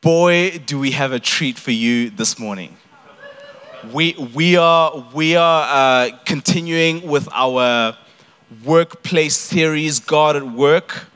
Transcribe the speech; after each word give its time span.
boy, 0.00 0.56
do 0.64 0.78
we 0.78 0.92
have 0.92 1.10
a 1.10 1.18
treat 1.18 1.58
for 1.58 1.72
you 1.72 2.10
this 2.10 2.38
morning. 2.38 2.76
We, 3.92 4.14
we 4.32 4.56
are, 4.56 5.04
we 5.12 5.34
are 5.34 5.64
uh, 5.68 6.16
continuing 6.24 7.06
with 7.08 7.28
our 7.32 7.96
workplace 8.64 9.36
series, 9.36 9.98
God 9.98 10.36
at 10.36 10.44
Work. 10.44 11.06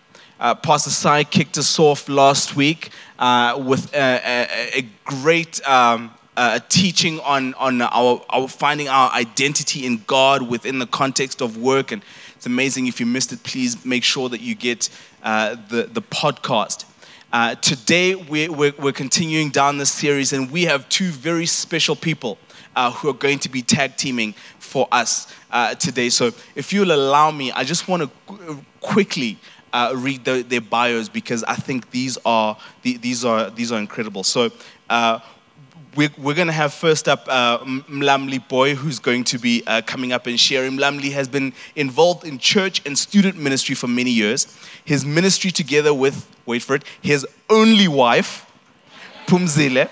Uh, 0.40 0.56
Pastor 0.56 0.90
Sai 0.90 1.22
kicked 1.22 1.58
us 1.58 1.78
off 1.78 2.08
last 2.08 2.56
week 2.56 2.90
uh, 3.20 3.62
with 3.64 3.94
a, 3.94 4.20
a, 4.24 4.78
a 4.80 4.88
great 5.04 5.64
um, 5.68 6.12
uh, 6.36 6.58
teaching 6.68 7.20
on, 7.20 7.54
on 7.54 7.82
our, 7.82 8.24
our 8.30 8.48
finding 8.48 8.88
our 8.88 9.12
identity 9.12 9.86
in 9.86 10.02
God 10.08 10.42
within 10.42 10.80
the 10.80 10.88
context 10.88 11.40
of 11.40 11.56
work. 11.56 11.92
And 11.92 12.02
it's 12.34 12.46
amazing. 12.46 12.88
If 12.88 12.98
you 12.98 13.06
missed 13.06 13.32
it, 13.32 13.44
please 13.44 13.84
make 13.84 14.02
sure 14.02 14.28
that 14.28 14.40
you 14.40 14.56
get 14.56 14.88
uh, 15.22 15.54
the, 15.68 15.84
the 15.84 16.02
podcast. 16.02 16.84
Uh, 17.32 17.54
today, 17.54 18.14
we're, 18.14 18.52
we're, 18.52 18.74
we're, 18.78 18.92
continuing 18.92 19.48
down 19.48 19.78
this 19.78 19.90
series, 19.90 20.34
and 20.34 20.50
we 20.50 20.64
have 20.64 20.86
two 20.90 21.08
very 21.08 21.46
special 21.46 21.96
people 21.96 22.36
uh, 22.76 22.90
who 22.90 23.08
are 23.08 23.14
going 23.14 23.38
to 23.38 23.48
be 23.48 23.62
tag 23.62 23.96
teaming 23.96 24.34
for 24.58 24.86
us 24.92 25.32
uh, 25.50 25.74
today. 25.76 26.10
So, 26.10 26.32
if 26.54 26.74
you'll 26.74 26.92
allow 26.92 27.30
me, 27.30 27.50
I 27.52 27.64
just 27.64 27.88
want 27.88 28.02
to 28.02 28.64
quickly 28.82 29.38
uh, 29.72 29.94
read 29.96 30.26
the, 30.26 30.42
their 30.42 30.60
bios 30.60 31.08
because 31.08 31.42
I 31.44 31.54
think 31.54 31.90
these 31.90 32.18
are, 32.26 32.58
the, 32.82 32.98
these 32.98 33.24
are, 33.24 33.48
these 33.48 33.72
are 33.72 33.78
incredible. 33.78 34.24
So, 34.24 34.50
uh, 34.90 35.20
we're, 35.94 36.10
we're 36.18 36.34
going 36.34 36.48
to 36.48 36.52
have 36.52 36.72
first 36.72 37.08
up 37.08 37.26
uh, 37.28 37.58
Mlamli 37.58 38.46
Booi, 38.48 38.74
who's 38.74 38.98
going 38.98 39.24
to 39.24 39.38
be 39.38 39.62
uh, 39.66 39.82
coming 39.82 40.12
up 40.12 40.26
and 40.26 40.38
sharing. 40.38 40.72
Mlamli 40.72 41.12
has 41.12 41.28
been 41.28 41.52
involved 41.76 42.24
in 42.24 42.38
church 42.38 42.82
and 42.86 42.98
student 42.98 43.36
ministry 43.36 43.74
for 43.74 43.88
many 43.88 44.10
years. 44.10 44.56
His 44.84 45.04
ministry, 45.04 45.50
together 45.50 45.92
with, 45.92 46.28
wait 46.46 46.62
for 46.62 46.76
it, 46.76 46.84
his 47.02 47.26
only 47.50 47.88
wife, 47.88 48.50
Pumzile, 49.26 49.88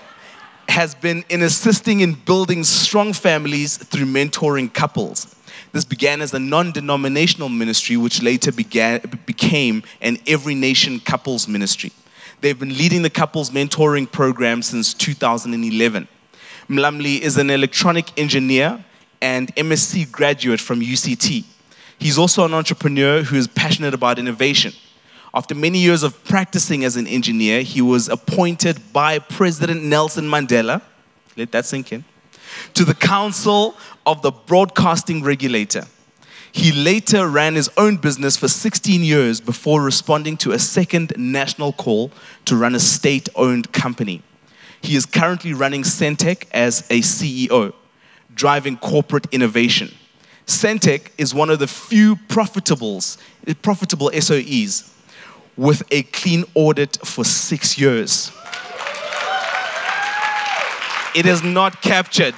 has 0.67 0.95
been 0.95 1.23
in 1.29 1.43
assisting 1.43 1.99
in 1.99 2.13
building 2.13 2.63
strong 2.63 3.13
families 3.13 3.77
through 3.77 4.05
mentoring 4.05 4.73
couples. 4.73 5.35
This 5.73 5.85
began 5.85 6.21
as 6.21 6.33
a 6.33 6.39
non 6.39 6.71
denominational 6.71 7.49
ministry, 7.49 7.95
which 7.97 8.21
later 8.21 8.51
began, 8.51 8.99
became 9.25 9.83
an 10.01 10.17
every 10.27 10.55
nation 10.55 10.99
couples 10.99 11.47
ministry. 11.47 11.91
They've 12.41 12.57
been 12.57 12.75
leading 12.75 13.03
the 13.03 13.09
couples 13.11 13.51
mentoring 13.51 14.11
program 14.11 14.63
since 14.63 14.95
2011. 14.95 16.07
Mlamli 16.67 17.19
is 17.19 17.37
an 17.37 17.51
electronic 17.51 18.17
engineer 18.19 18.83
and 19.21 19.55
MSc 19.55 20.11
graduate 20.11 20.59
from 20.59 20.81
UCT. 20.81 21.43
He's 21.99 22.17
also 22.17 22.43
an 22.43 22.55
entrepreneur 22.55 23.21
who 23.21 23.35
is 23.35 23.47
passionate 23.47 23.93
about 23.93 24.17
innovation. 24.17 24.73
After 25.35 25.53
many 25.53 25.77
years 25.77 26.01
of 26.01 26.23
practicing 26.23 26.83
as 26.83 26.97
an 26.97 27.05
engineer, 27.05 27.61
he 27.61 27.79
was 27.79 28.09
appointed 28.09 28.91
by 28.91 29.19
President 29.19 29.83
Nelson 29.83 30.25
Mandela, 30.25 30.81
let 31.37 31.51
that 31.51 31.67
sink 31.67 31.93
in, 31.93 32.03
to 32.73 32.83
the 32.83 32.95
Council 32.95 33.77
of 34.07 34.23
the 34.23 34.31
Broadcasting 34.31 35.21
Regulator. 35.21 35.85
He 36.53 36.71
later 36.71 37.27
ran 37.27 37.55
his 37.55 37.69
own 37.77 37.97
business 37.97 38.35
for 38.35 38.47
16 38.47 39.01
years 39.01 39.39
before 39.39 39.81
responding 39.81 40.35
to 40.37 40.51
a 40.51 40.59
second 40.59 41.13
national 41.17 41.73
call 41.73 42.11
to 42.45 42.57
run 42.57 42.75
a 42.75 42.79
state 42.79 43.29
owned 43.35 43.71
company. 43.71 44.21
He 44.81 44.95
is 44.95 45.05
currently 45.05 45.53
running 45.53 45.83
Sentech 45.83 46.45
as 46.51 46.81
a 46.89 46.99
CEO, 46.99 47.73
driving 48.35 48.77
corporate 48.77 49.27
innovation. 49.31 49.91
Sentech 50.45 51.11
is 51.17 51.33
one 51.33 51.49
of 51.49 51.59
the 51.59 51.67
few 51.67 52.15
profitables, 52.27 53.17
profitable 53.61 54.09
SOEs 54.09 54.91
with 55.55 55.83
a 55.91 56.03
clean 56.03 56.43
audit 56.55 56.97
for 57.05 57.23
six 57.23 57.77
years. 57.77 58.31
It 61.15 61.25
is 61.25 61.43
not 61.43 61.81
captured 61.81 62.35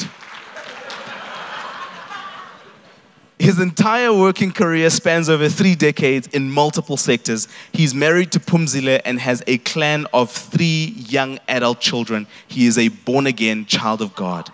His 3.43 3.59
entire 3.59 4.13
working 4.13 4.53
career 4.53 4.89
spans 4.89 5.27
over 5.27 5.49
three 5.49 5.75
decades 5.75 6.27
in 6.27 6.49
multiple 6.49 6.95
sectors. 6.95 7.49
He's 7.73 7.93
married 7.93 8.31
to 8.31 8.39
Pumzile 8.39 9.01
and 9.03 9.19
has 9.19 9.43
a 9.47 9.57
clan 9.57 10.07
of 10.13 10.31
three 10.31 10.93
young 11.09 11.39
adult 11.49 11.81
children. 11.81 12.25
He 12.47 12.67
is 12.67 12.77
a 12.77 12.87
born 12.87 13.27
again 13.27 13.65
child 13.65 14.01
of 14.01 14.15
God. 14.15 14.49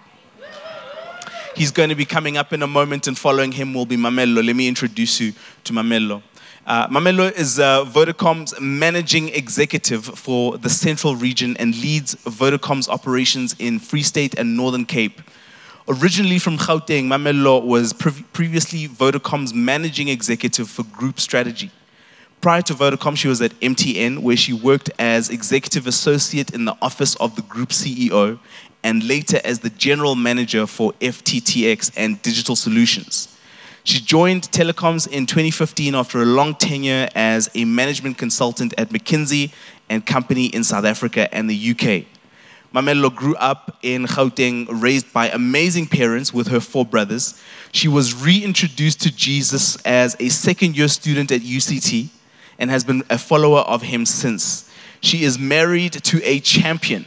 He's 1.56 1.70
going 1.70 1.90
to 1.90 1.96
be 1.96 2.04
coming 2.04 2.36
up 2.36 2.52
in 2.52 2.64
a 2.64 2.68
moment, 2.68 3.06
and 3.06 3.16
following 3.16 3.52
him 3.52 3.76
will 3.76 3.86
be 3.86 3.96
Mamello. 3.96 4.44
Let 4.44 4.56
me 4.56 4.68
introduce 4.68 5.22
you 5.22 5.34
to 5.66 5.74
Mamello. 5.74 6.24
Uh, 6.66 6.88
Mamello 6.88 7.32
is 7.32 7.60
uh, 7.60 7.86
Vodacom's 7.86 8.60
managing 8.60 9.30
executive 9.30 10.04
for 10.04 10.58
the 10.58 10.70
Central 10.70 11.16
Region 11.16 11.56
and 11.58 11.80
leads 11.80 12.16
Vodacom's 12.26 12.90
operations 12.90 13.56
in 13.60 13.78
Free 13.78 14.02
State 14.02 14.34
and 14.40 14.58
Northern 14.58 14.86
Cape. 14.86 15.22
Originally 15.92 16.38
from 16.38 16.56
Gauteng, 16.56 17.06
Mamello 17.06 17.66
was 17.66 17.94
pre- 17.94 18.12
previously 18.32 18.88
Vodacom's 18.88 19.56
managing 19.56 20.08
executive 20.08 20.70
for 20.70 20.84
group 20.84 21.20
strategy. 21.20 21.72
Prior 22.42 22.62
to 22.62 22.76
Vodacom, 22.76 23.18
she 23.18 23.28
was 23.28 23.42
at 23.42 23.60
MTN, 23.60 24.20
where 24.20 24.38
she 24.38 24.54
worked 24.54 24.92
as 25.00 25.32
executive 25.32 25.88
associate 25.88 26.54
in 26.54 26.66
the 26.66 26.78
office 26.84 27.16
of 27.16 27.36
the 27.36 27.42
group 27.42 27.70
CEO 27.70 28.38
and 28.84 29.04
later 29.08 29.42
as 29.44 29.60
the 29.60 29.72
general 29.72 30.14
manager 30.14 30.68
for 30.68 30.94
FTTX 31.02 31.92
and 31.98 32.22
digital 32.22 32.56
solutions. 32.56 33.36
She 33.84 34.00
joined 34.00 34.44
telecoms 34.52 35.08
in 35.08 35.26
2015 35.26 35.96
after 35.96 36.22
a 36.22 36.26
long 36.26 36.54
tenure 36.54 37.10
as 37.16 37.50
a 37.56 37.66
management 37.66 38.20
consultant 38.20 38.76
at 38.78 38.90
McKinsey 38.90 39.52
and 39.90 40.06
Company 40.06 40.46
in 40.46 40.64
South 40.64 40.86
Africa 40.86 41.34
and 41.34 41.50
the 41.50 41.72
UK. 41.72 42.19
Mamello 42.74 43.14
grew 43.14 43.36
up 43.38 43.78
in 43.82 44.06
Gauteng, 44.06 44.68
raised 44.70 45.12
by 45.12 45.30
amazing 45.30 45.88
parents 45.88 46.32
with 46.32 46.48
her 46.50 46.60
four 46.60 46.86
brothers. 46.86 47.42
She 47.72 47.88
was 47.88 48.14
reintroduced 48.14 49.02
to 49.02 49.16
Jesus 49.16 49.76
as 49.84 50.16
a 50.20 50.30
second 50.30 50.78
year 50.78 50.88
student 50.88 51.32
at 51.32 51.42
UCT 51.42 52.10
and 52.60 52.70
has 52.70 52.84
been 52.84 53.04
a 53.10 53.18
follower 53.18 53.62
of 53.62 53.82
him 53.82 54.06
since. 54.06 54.70
She 55.02 55.24
is 55.24 55.40
married 55.40 55.94
to 55.94 56.22
a 56.24 56.40
champion, 56.42 57.06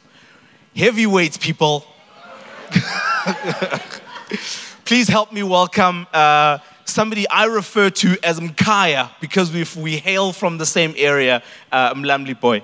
Heavyweights, 0.75 1.37
people. 1.37 1.85
Please 4.85 5.09
help 5.09 5.33
me 5.33 5.43
welcome 5.43 6.07
uh, 6.13 6.59
somebody 6.85 7.29
I 7.29 7.45
refer 7.45 7.91
to 7.91 8.17
as 8.23 8.41
Mkaya 8.41 9.11
because 9.21 9.53
we 9.53 9.65
we 9.81 9.97
hail 9.99 10.33
from 10.33 10.59
the 10.59 10.67
same 10.67 10.95
area, 10.97 11.43
uh, 11.71 11.95
Mlamli 11.95 12.35
Booi. 12.39 12.63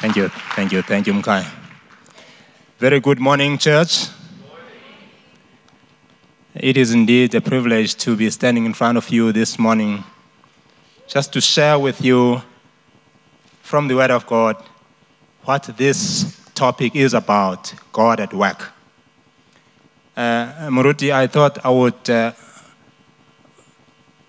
Thank 0.00 0.16
you, 0.16 0.28
thank 0.54 0.72
you, 0.72 0.82
thank 0.82 1.06
you, 1.06 1.14
Mkaya. 1.14 1.46
Very 2.78 3.00
good 3.00 3.18
morning, 3.18 3.56
church. 3.56 4.08
It 6.56 6.76
is 6.76 6.94
indeed 6.94 7.34
a 7.34 7.40
privilege 7.40 7.96
to 7.96 8.14
be 8.14 8.30
standing 8.30 8.64
in 8.64 8.74
front 8.74 8.96
of 8.96 9.10
you 9.10 9.32
this 9.32 9.58
morning 9.58 10.04
just 11.08 11.32
to 11.32 11.40
share 11.40 11.80
with 11.80 12.00
you 12.00 12.42
from 13.60 13.88
the 13.88 13.96
Word 13.96 14.12
of 14.12 14.24
God 14.28 14.54
what 15.42 15.64
this 15.76 16.40
topic 16.54 16.94
is 16.94 17.12
about 17.12 17.74
God 17.92 18.20
at 18.20 18.32
work. 18.32 18.70
Uh, 20.16 20.70
I 20.70 21.26
thought 21.26 21.58
I 21.66 21.70
would 21.70 22.08
uh, 22.08 22.30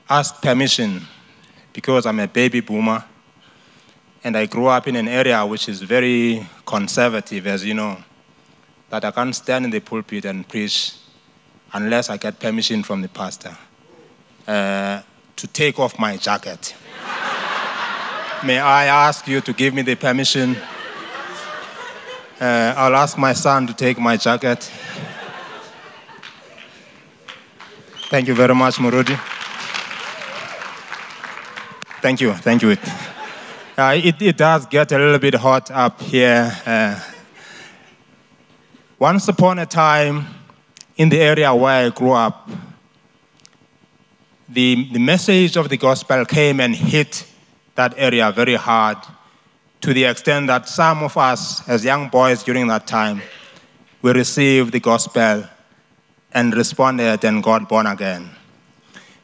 ask 0.10 0.42
permission 0.42 1.06
because 1.74 2.08
I'm 2.08 2.20
a 2.20 2.28
baby 2.28 2.60
boomer 2.60 3.06
and 4.24 4.36
I 4.36 4.48
grew 4.48 4.66
up 4.66 4.88
in 4.88 4.96
an 4.96 5.08
area 5.08 5.46
which 5.46 5.70
is 5.70 5.84
very 5.84 6.44
conservative, 6.66 7.46
as 7.46 7.64
you 7.64 7.76
know, 7.76 7.98
that 8.90 9.06
I 9.06 9.12
can't 9.12 9.36
stand 9.36 9.66
in 9.66 9.70
the 9.70 9.80
pulpit 9.80 10.26
and 10.26 10.48
preach 10.48 10.96
unless 11.74 12.10
I 12.10 12.18
get 12.18 12.40
permission 12.40 12.84
from 12.84 13.02
the 13.02 13.10
pastor 13.10 13.56
uh, 14.48 15.02
to 15.36 15.48
take 15.48 15.80
off 15.80 15.98
my 16.00 16.18
jacket. 16.18 16.76
may 18.44 18.60
I 18.60 18.86
ask 18.86 19.28
you 19.28 19.42
to 19.42 19.54
give 19.54 19.74
me 19.74 19.82
the 19.82 19.96
permission? 19.96 20.56
Uh, 22.40 22.74
I'll 22.78 22.96
ask 22.96 23.18
my 23.18 23.34
son 23.34 23.68
to 23.68 23.74
take 23.74 24.00
my 24.00 24.18
jacket. 24.18 24.72
Thank 28.10 28.28
you 28.28 28.36
very 28.36 28.54
much, 28.54 28.76
Murudi. 28.76 29.18
Thank 32.02 32.22
you, 32.22 32.34
thank 32.34 32.62
you. 32.62 32.78
Uh, 33.78 34.00
it, 34.02 34.22
it 34.22 34.38
does 34.38 34.68
get 34.68 34.92
a 34.92 34.98
little 34.98 35.20
bit 35.20 35.34
hot 35.34 35.72
up 35.72 36.00
here. 36.02 36.56
Uh, 36.66 37.00
once 39.00 39.28
upon 39.28 39.60
a 39.60 39.66
time, 39.66 40.26
in 40.98 41.10
the 41.10 41.20
area 41.20 41.54
where 41.54 41.88
I 41.88 41.90
grew 41.90 42.12
up, 42.12 42.50
the, 44.48 44.90
the 44.92 45.00
message 45.00 45.58
of 45.58 45.70
the 45.70 45.78
gospel 45.78 46.26
came 46.26 46.60
and 46.60 46.76
hit 46.76 47.26
that 47.76 47.94
area 47.98 48.32
very 48.32 48.56
hard 48.56 48.98
to 49.82 49.94
the 49.94 50.06
extent 50.06 50.48
that 50.48 50.68
some 50.68 51.04
of 51.04 51.18
us, 51.18 51.68
as 51.68 51.84
young 51.84 52.10
boys 52.10 52.44
during 52.44 52.68
that 52.68 52.88
time, 52.88 53.22
we 54.02 54.12
received 54.12 54.72
the 54.72 54.80
gospel 54.80 55.44
and 56.32 56.56
responded 56.56 57.24
and 57.24 57.44
got 57.44 57.68
born 57.68 57.86
again. 57.86 58.30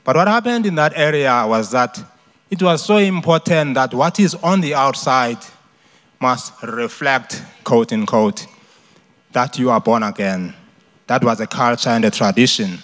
But 0.03 0.15
what 0.15 0.27
happened 0.27 0.65
in 0.65 0.75
that 0.75 0.94
area 0.95 1.45
was 1.47 1.71
that 1.71 2.01
it 2.50 2.62
was 2.62 2.83
so 2.83 2.97
important 2.97 3.75
that 3.75 3.94
what 3.94 4.19
is 4.19 4.35
on 4.35 4.62
the 4.62 4.73
outside 4.73 5.38
must 6.19 6.62
reflect, 6.63 7.41
quote 7.63 7.94
unquote, 7.94 8.45
that 9.31 9.57
you 9.57 9.69
are 9.69 9.79
born 9.79 10.03
again. 10.03 10.53
That 11.12 11.25
was 11.25 11.42
a 11.42 11.46
culture 11.46 11.90
and 11.90 12.06
a 12.06 12.10
tradition. 12.10 12.80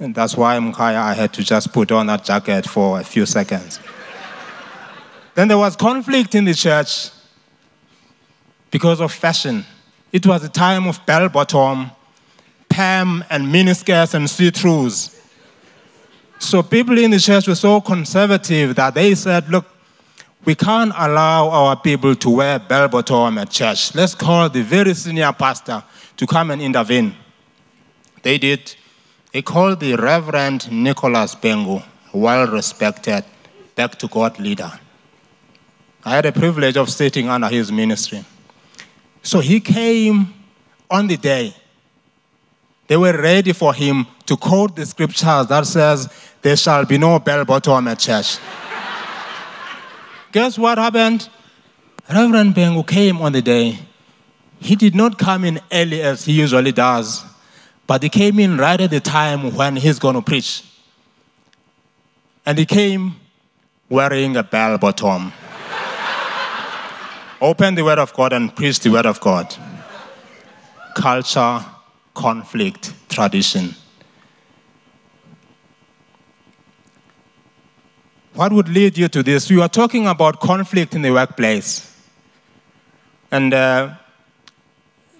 And 0.00 0.12
that's 0.12 0.36
why, 0.36 0.58
Mkaya, 0.58 0.96
I 0.96 1.14
had 1.14 1.32
to 1.34 1.44
just 1.44 1.72
put 1.72 1.92
on 1.92 2.08
that 2.08 2.24
jacket 2.24 2.68
for 2.68 2.98
a 2.98 3.04
few 3.04 3.26
seconds. 3.26 3.78
then 5.36 5.46
there 5.46 5.56
was 5.56 5.76
conflict 5.76 6.34
in 6.34 6.46
the 6.46 6.52
church 6.52 7.10
because 8.72 9.00
of 9.00 9.12
fashion. 9.12 9.64
It 10.10 10.26
was 10.26 10.42
a 10.42 10.48
time 10.48 10.88
of 10.88 11.06
bell 11.06 11.28
bottom, 11.28 11.92
Pam, 12.68 13.24
and 13.30 13.46
miniskirts 13.46 14.14
and 14.14 14.28
see 14.28 14.50
throughs. 14.50 15.16
So 16.40 16.60
people 16.60 16.98
in 16.98 17.12
the 17.12 17.20
church 17.20 17.46
were 17.46 17.54
so 17.54 17.80
conservative 17.80 18.74
that 18.74 18.94
they 18.94 19.14
said, 19.14 19.48
look, 19.48 19.66
we 20.44 20.54
can't 20.54 20.92
allow 20.96 21.48
our 21.50 21.76
people 21.76 22.14
to 22.16 22.30
wear 22.30 22.58
bell 22.58 22.88
bottom 22.88 23.38
at 23.38 23.50
church. 23.50 23.94
Let's 23.94 24.14
call 24.14 24.48
the 24.48 24.62
very 24.62 24.94
senior 24.94 25.32
pastor 25.32 25.82
to 26.16 26.26
come 26.26 26.50
and 26.50 26.60
intervene. 26.60 27.14
They 28.22 28.38
did. 28.38 28.74
They 29.32 29.42
called 29.42 29.80
the 29.80 29.94
Reverend 29.94 30.70
Nicholas 30.70 31.34
Bhengu, 31.34 31.82
well 32.12 32.46
respected 32.48 33.24
back 33.74 33.98
to 33.98 34.08
God 34.08 34.38
leader. 34.38 34.70
I 36.04 36.16
had 36.16 36.24
the 36.24 36.32
privilege 36.32 36.76
of 36.76 36.90
sitting 36.90 37.28
under 37.28 37.48
his 37.48 37.70
ministry. 37.70 38.24
So 39.22 39.38
he 39.38 39.60
came 39.60 40.34
on 40.90 41.06
the 41.06 41.16
day. 41.16 41.54
They 42.88 42.96
were 42.96 43.16
ready 43.16 43.52
for 43.52 43.72
him 43.72 44.06
to 44.26 44.36
quote 44.36 44.74
the 44.74 44.84
scriptures 44.84 45.46
that 45.46 45.66
says, 45.66 46.12
There 46.42 46.56
shall 46.56 46.84
be 46.84 46.98
no 46.98 47.20
bell 47.20 47.44
bottom 47.44 47.86
at 47.86 48.00
church. 48.00 48.38
Guess 50.32 50.58
what 50.58 50.78
happened? 50.78 51.28
Reverend 52.08 52.54
Bhengu 52.54 52.86
came 52.86 53.20
on 53.20 53.32
the 53.32 53.42
day. 53.42 53.78
He 54.60 54.76
did 54.76 54.94
not 54.94 55.18
come 55.18 55.44
in 55.44 55.60
early 55.70 56.00
as 56.00 56.24
he 56.24 56.32
usually 56.32 56.72
does, 56.72 57.22
but 57.86 58.02
he 58.02 58.08
came 58.08 58.38
in 58.38 58.56
right 58.56 58.80
at 58.80 58.90
the 58.90 59.00
time 59.00 59.54
when 59.54 59.76
he's 59.76 59.98
going 59.98 60.14
to 60.14 60.22
preach. 60.22 60.64
And 62.46 62.58
he 62.58 62.64
came 62.64 63.16
wearing 63.90 64.36
a 64.36 64.42
bell 64.42 64.78
bottom. 64.78 65.32
Open 67.42 67.74
the 67.74 67.84
Word 67.84 67.98
of 67.98 68.14
God 68.14 68.32
and 68.32 68.54
preach 68.56 68.80
the 68.80 68.90
Word 68.90 69.04
of 69.04 69.20
God. 69.20 69.54
Culture, 70.94 71.62
conflict, 72.14 72.94
tradition. 73.10 73.74
What 78.34 78.50
would 78.54 78.68
lead 78.68 78.96
you 78.96 79.08
to 79.08 79.22
this? 79.22 79.50
We 79.50 79.60
are 79.60 79.68
talking 79.68 80.06
about 80.06 80.40
conflict 80.40 80.94
in 80.94 81.02
the 81.02 81.10
workplace. 81.10 81.94
And 83.30 83.52
uh, 83.52 83.94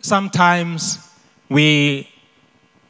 sometimes 0.00 0.98
we 1.50 2.08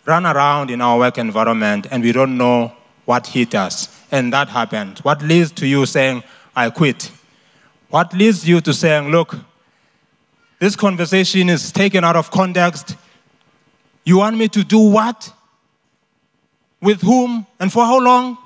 run 0.04 0.24
around 0.24 0.70
in 0.70 0.80
our 0.80 0.98
work 0.98 1.18
environment 1.18 1.88
and 1.90 2.04
we 2.04 2.12
don't 2.12 2.36
know 2.36 2.72
what 3.04 3.26
hit 3.26 3.56
us. 3.56 4.00
And 4.12 4.32
that 4.32 4.48
happened. 4.48 5.00
What 5.00 5.22
leads 5.22 5.50
to 5.52 5.66
you 5.66 5.86
saying, 5.86 6.22
I 6.54 6.70
quit? 6.70 7.10
What 7.90 8.12
leads 8.12 8.48
you 8.48 8.60
to 8.60 8.72
saying, 8.72 9.10
look, 9.10 9.36
this 10.60 10.76
conversation 10.76 11.48
is 11.48 11.72
taken 11.72 12.04
out 12.04 12.14
of 12.14 12.30
context. 12.30 12.96
You 14.04 14.18
want 14.18 14.36
me 14.36 14.46
to 14.48 14.62
do 14.62 14.78
what? 14.78 15.32
With 16.80 17.00
whom? 17.00 17.44
And 17.58 17.72
for 17.72 17.84
how 17.84 17.98
long? 17.98 18.38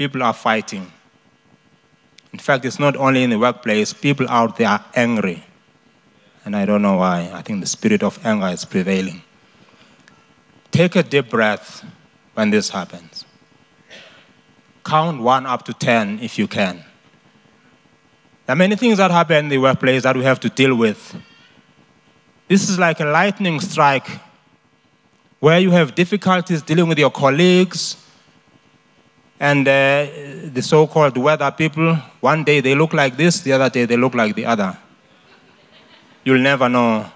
People 0.00 0.22
are 0.22 0.32
fighting. 0.32 0.90
In 2.32 2.38
fact, 2.38 2.64
it's 2.64 2.78
not 2.78 2.96
only 2.96 3.22
in 3.22 3.28
the 3.28 3.38
workplace, 3.38 3.92
people 3.92 4.26
out 4.30 4.56
there 4.56 4.68
are 4.68 4.82
angry. 4.94 5.44
And 6.42 6.56
I 6.56 6.64
don't 6.64 6.80
know 6.80 6.96
why. 6.96 7.30
I 7.34 7.42
think 7.42 7.60
the 7.60 7.66
spirit 7.66 8.02
of 8.02 8.18
anger 8.24 8.46
is 8.46 8.64
prevailing. 8.64 9.20
Take 10.70 10.96
a 10.96 11.02
deep 11.02 11.28
breath 11.28 11.84
when 12.32 12.48
this 12.48 12.70
happens. 12.70 13.26
Count 14.86 15.20
one 15.20 15.44
up 15.44 15.66
to 15.66 15.74
10 15.74 16.20
if 16.22 16.38
you 16.38 16.48
can. 16.48 16.76
There 18.46 18.54
are 18.54 18.56
many 18.56 18.76
things 18.76 18.96
that 18.96 19.10
happen 19.10 19.36
in 19.36 19.48
the 19.50 19.58
workplace 19.58 20.04
that 20.04 20.16
we 20.16 20.24
have 20.24 20.40
to 20.40 20.48
deal 20.48 20.74
with. 20.74 21.14
This 22.48 22.70
is 22.70 22.78
like 22.78 23.00
a 23.00 23.04
lightning 23.04 23.60
strike 23.60 24.08
where 25.40 25.58
you 25.58 25.72
have 25.72 25.94
difficulties 25.94 26.62
dealing 26.62 26.88
with 26.88 26.98
your 26.98 27.10
colleagues, 27.10 27.98
and 29.40 29.66
uh, 29.66 30.06
the 30.52 30.60
so 30.60 30.86
called 30.86 31.16
weather 31.16 31.50
people, 31.50 31.96
one 32.20 32.44
day 32.44 32.60
they 32.60 32.74
look 32.74 32.92
like 32.92 33.16
this, 33.16 33.40
the 33.40 33.52
other 33.54 33.70
day 33.70 33.86
they 33.86 33.96
look 33.96 34.14
like 34.14 34.34
the 34.34 34.44
other. 34.44 34.76
You'll 36.22 36.42
never 36.42 36.68
know. 36.68 37.10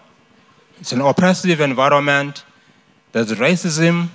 It's 0.80 0.92
an 0.92 1.02
oppressive 1.02 1.60
environment. 1.60 2.44
There's 3.12 3.30
racism, 3.32 4.08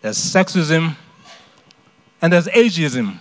there's 0.00 0.16
sexism, 0.16 0.96
and 2.22 2.32
there's 2.32 2.48
ageism. 2.48 3.18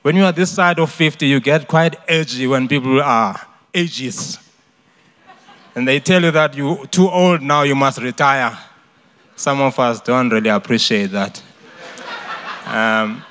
When 0.00 0.16
you 0.16 0.24
are 0.24 0.32
this 0.32 0.50
side 0.50 0.78
of 0.78 0.90
50, 0.90 1.26
you 1.26 1.38
get 1.38 1.68
quite 1.68 1.96
edgy 2.08 2.46
when 2.46 2.66
people 2.66 3.00
are 3.02 3.38
ages. 3.74 4.38
And 5.74 5.86
they 5.86 6.00
tell 6.00 6.22
you 6.22 6.30
that 6.30 6.56
you're 6.56 6.86
too 6.86 7.08
old 7.08 7.42
now, 7.42 7.62
you 7.62 7.74
must 7.74 8.00
retire. 8.00 8.58
Some 9.36 9.60
of 9.60 9.78
us 9.78 10.00
don't 10.00 10.30
really 10.30 10.50
appreciate 10.50 11.12
that. 11.12 11.42
Um, 12.64 13.24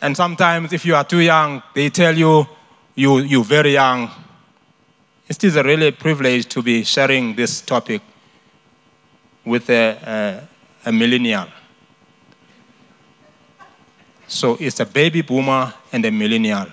and 0.00 0.16
sometimes, 0.16 0.72
if 0.72 0.84
you 0.84 0.94
are 0.94 1.04
too 1.04 1.20
young, 1.20 1.62
they 1.74 1.90
tell 1.90 2.16
you, 2.16 2.46
you 2.94 3.18
you're 3.18 3.44
very 3.44 3.72
young. 3.72 4.10
It 5.28 5.44
is 5.44 5.56
a 5.56 5.62
really 5.62 5.90
privilege 5.90 6.46
to 6.46 6.62
be 6.62 6.84
sharing 6.84 7.34
this 7.34 7.60
topic 7.60 8.00
with 9.44 9.68
a, 9.70 10.46
a, 10.84 10.88
a 10.88 10.92
millennial. 10.92 11.48
So 14.26 14.56
it's 14.60 14.80
a 14.80 14.86
baby 14.86 15.22
boomer 15.22 15.72
and 15.92 16.04
a 16.04 16.10
millennial. 16.10 16.66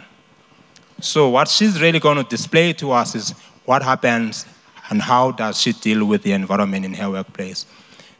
So 1.01 1.29
what 1.29 1.47
she's 1.47 1.81
really 1.81 1.99
going 1.99 2.17
to 2.17 2.23
display 2.23 2.73
to 2.73 2.91
us 2.91 3.15
is 3.15 3.31
what 3.65 3.81
happens 3.81 4.45
and 4.89 5.01
how 5.01 5.31
does 5.31 5.59
she 5.59 5.73
deal 5.73 6.05
with 6.05 6.23
the 6.23 6.33
environment 6.33 6.85
in 6.85 6.93
her 6.93 7.09
workplace. 7.09 7.65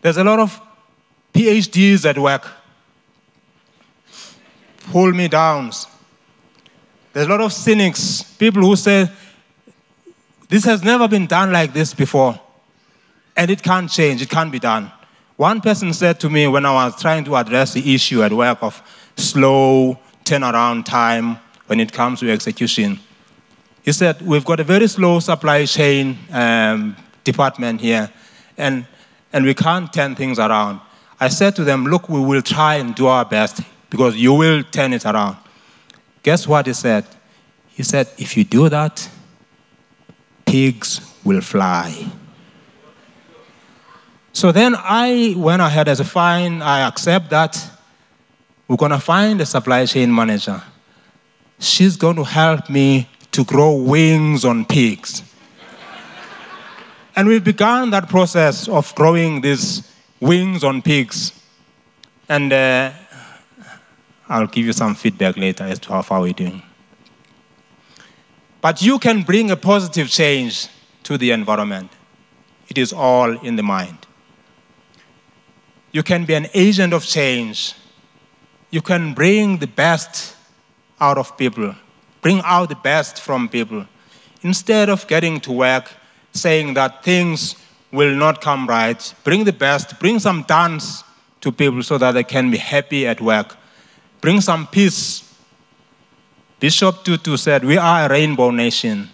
There's 0.02 0.18
a 0.18 0.24
lot 0.24 0.40
of 0.40 0.60
PhDs 1.34 2.06
at 2.06 2.18
work 2.18 2.46
pull 4.92 5.12
me 5.12 5.28
down. 5.28 5.72
There's 7.14 7.28
a 7.28 7.30
lot 7.30 7.42
of 7.42 7.54
cynics, 7.54 8.24
people 8.24 8.62
who 8.62 8.76
say, 8.76 9.10
this 10.50 10.66
has 10.66 10.84
never 10.84 11.08
been 11.08 11.28
done 11.28 11.52
like 11.52 11.74
this 11.74 11.94
before. 11.94 12.40
And 13.36 13.50
it 13.50 13.64
can't 13.64 13.90
change, 13.90 14.22
it 14.22 14.30
can't 14.30 14.52
be 14.52 14.60
done. 14.60 14.92
One 15.36 15.60
person 15.60 15.94
said 15.94 16.20
to 16.22 16.30
me 16.30 16.48
when 16.48 16.66
I 16.66 16.74
was 16.74 17.02
trying 17.02 17.26
to 17.26 17.36
address 17.36 17.74
the 17.74 17.94
issue 17.94 18.24
at 18.24 18.32
work 18.32 18.60
of 18.62 18.82
slow 19.18 20.00
turnaround 20.24 20.86
time 20.86 21.38
when 21.68 21.80
it 21.80 21.92
comes 21.92 22.22
to 22.22 22.32
execution, 22.32 23.00
he 23.84 23.92
said, 23.92 24.22
We've 24.22 24.46
got 24.46 24.60
a 24.60 24.64
very 24.64 24.88
slow 24.88 25.20
supply 25.20 25.66
chain 25.66 26.18
um, 26.32 26.96
department 27.24 27.82
here, 27.82 28.10
and, 28.58 28.86
and 29.34 29.46
we 29.46 29.54
can't 29.54 29.92
turn 29.92 30.16
things 30.16 30.40
around. 30.40 30.80
I 31.20 31.28
said 31.28 31.56
to 31.58 31.64
them, 31.64 31.86
Look, 31.86 32.08
we 32.08 32.20
will 32.20 32.42
try 32.42 32.76
and 32.76 32.96
do 32.96 33.08
our 33.08 33.26
best 33.26 33.62
because 33.90 34.16
you 34.16 34.34
will 34.34 34.64
turn 34.64 34.94
it 34.94 35.06
around. 35.06 35.38
Guess 36.24 36.48
what 36.48 36.66
he 36.66 36.74
said? 36.74 37.06
He 37.70 37.84
said, 37.84 38.08
if 38.18 38.38
you 38.38 38.44
do 38.44 38.70
that, 38.70 39.08
pigs 40.46 41.02
will 41.24 41.42
fly. 41.42 42.08
So 44.32 44.52
then 44.52 44.76
I 44.78 45.34
went 45.38 45.62
ahead 45.62 45.88
as 45.88 46.00
a 46.00 46.04
fine, 46.04 46.62
I 46.62 46.88
accept 46.88 47.30
that. 47.30 47.58
We're 48.68 48.78
going 48.78 48.92
to 48.92 49.00
find 49.00 49.40
a 49.42 49.46
supply 49.46 49.86
chain 49.86 50.14
manager. 50.14 50.62
She's 51.60 51.96
going 51.96 52.16
to 52.16 52.24
help 52.24 52.70
me 52.70 53.08
to 53.32 53.46
grow 53.46 53.76
wings 53.76 54.44
on 54.44 54.66
pigs. 54.66 55.24
and 57.16 57.28
we've 57.28 57.44
begun 57.44 57.92
that 57.92 58.10
process 58.10 58.68
of 58.68 58.94
growing 58.96 59.42
these 59.42 59.90
wings 60.20 60.64
on 60.64 60.82
pigs. 60.82 61.32
And 62.28 62.52
uh, 62.52 62.92
I'll 64.28 64.48
give 64.48 64.66
you 64.66 64.74
some 64.74 64.96
feedback 64.96 65.38
later 65.38 65.64
as 65.64 65.80
to 65.80 65.90
how 65.90 66.02
far 66.02 66.22
we're 66.22 66.34
doing. 66.34 66.62
But 68.62 68.82
you 68.82 68.98
can 68.98 69.22
bring 69.22 69.52
a 69.52 69.56
positive 69.56 70.10
change 70.10 70.68
to 71.04 71.18
the 71.18 71.32
environment. 71.32 71.92
It 72.68 72.78
is 72.78 72.92
all 72.92 73.38
in 73.40 73.56
the 73.56 73.64
mind. 73.64 73.98
You 75.92 76.02
can 76.04 76.26
be 76.26 76.34
an 76.34 76.48
agent 76.54 76.92
of 76.94 77.06
change. 77.06 77.74
You 78.72 78.82
can 78.82 79.14
bring 79.14 79.60
the 79.60 79.68
best 79.68 80.36
out 81.00 81.18
of 81.18 81.38
people, 81.38 81.76
bring 82.22 82.42
out 82.44 82.70
the 82.70 82.76
best 82.76 83.22
from 83.22 83.48
people. 83.48 83.86
Instead 84.42 84.90
of 84.90 85.08
getting 85.08 85.40
to 85.42 85.52
work 85.52 85.92
saying 86.34 86.74
that 86.74 87.04
things 87.04 87.56
will 87.92 88.14
not 88.14 88.42
come 88.42 88.68
right, 88.68 89.14
bring 89.24 89.44
the 89.44 89.54
best, 89.54 90.00
bring 90.00 90.20
some 90.20 90.44
dance 90.44 91.04
to 91.42 91.52
people 91.52 91.84
so 91.84 91.98
that 91.98 92.12
they 92.12 92.24
can 92.24 92.52
be 92.52 92.58
happy 92.58 93.08
at 93.08 93.22
work. 93.22 93.56
Bring 94.26 94.42
some 94.42 94.66
peace. 94.66 95.22
Bishop 96.60 97.04
Tutu 97.04 97.38
said, 97.38 97.64
We 97.64 97.78
are 97.78 98.08
a 98.08 98.10
rainbow 98.10 98.50
nation. 98.50 99.08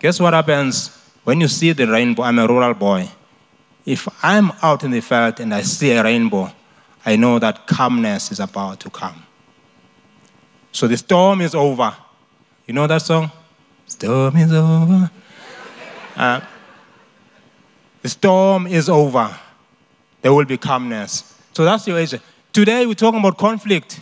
Guess 0.00 0.18
what 0.18 0.32
happens 0.34 0.90
when 1.22 1.40
you 1.40 1.46
see 1.46 1.70
the 1.70 1.86
rainbow? 1.86 2.24
I'm 2.24 2.40
a 2.40 2.46
rural 2.48 2.74
boy. 2.74 3.08
If 3.84 4.08
I'm 4.24 4.50
out 4.62 4.82
in 4.82 4.90
the 4.90 5.00
field 5.00 5.38
and 5.38 5.54
I 5.54 5.62
see 5.62 5.92
a 5.92 6.02
rainbow, 6.02 6.50
I 7.04 7.14
know 7.14 7.38
that 7.38 7.68
calmness 7.68 8.32
is 8.32 8.40
about 8.40 8.80
to 8.80 8.90
come. 8.90 9.24
So 10.72 10.88
the 10.88 10.96
storm 10.96 11.40
is 11.40 11.54
over. 11.54 11.94
You 12.66 12.74
know 12.74 12.88
that 12.88 13.02
song? 13.02 13.30
Storm 13.86 14.36
is 14.38 14.52
over. 14.52 15.08
Uh, 16.16 16.40
the 18.02 18.08
storm 18.08 18.66
is 18.66 18.88
over. 18.88 19.32
There 20.20 20.34
will 20.34 20.46
be 20.46 20.58
calmness. 20.58 21.32
So 21.52 21.64
that's 21.64 21.86
your 21.86 22.00
agent. 22.00 22.24
Today 22.52 22.86
we're 22.86 22.94
talking 22.94 23.20
about 23.20 23.38
conflict, 23.38 24.00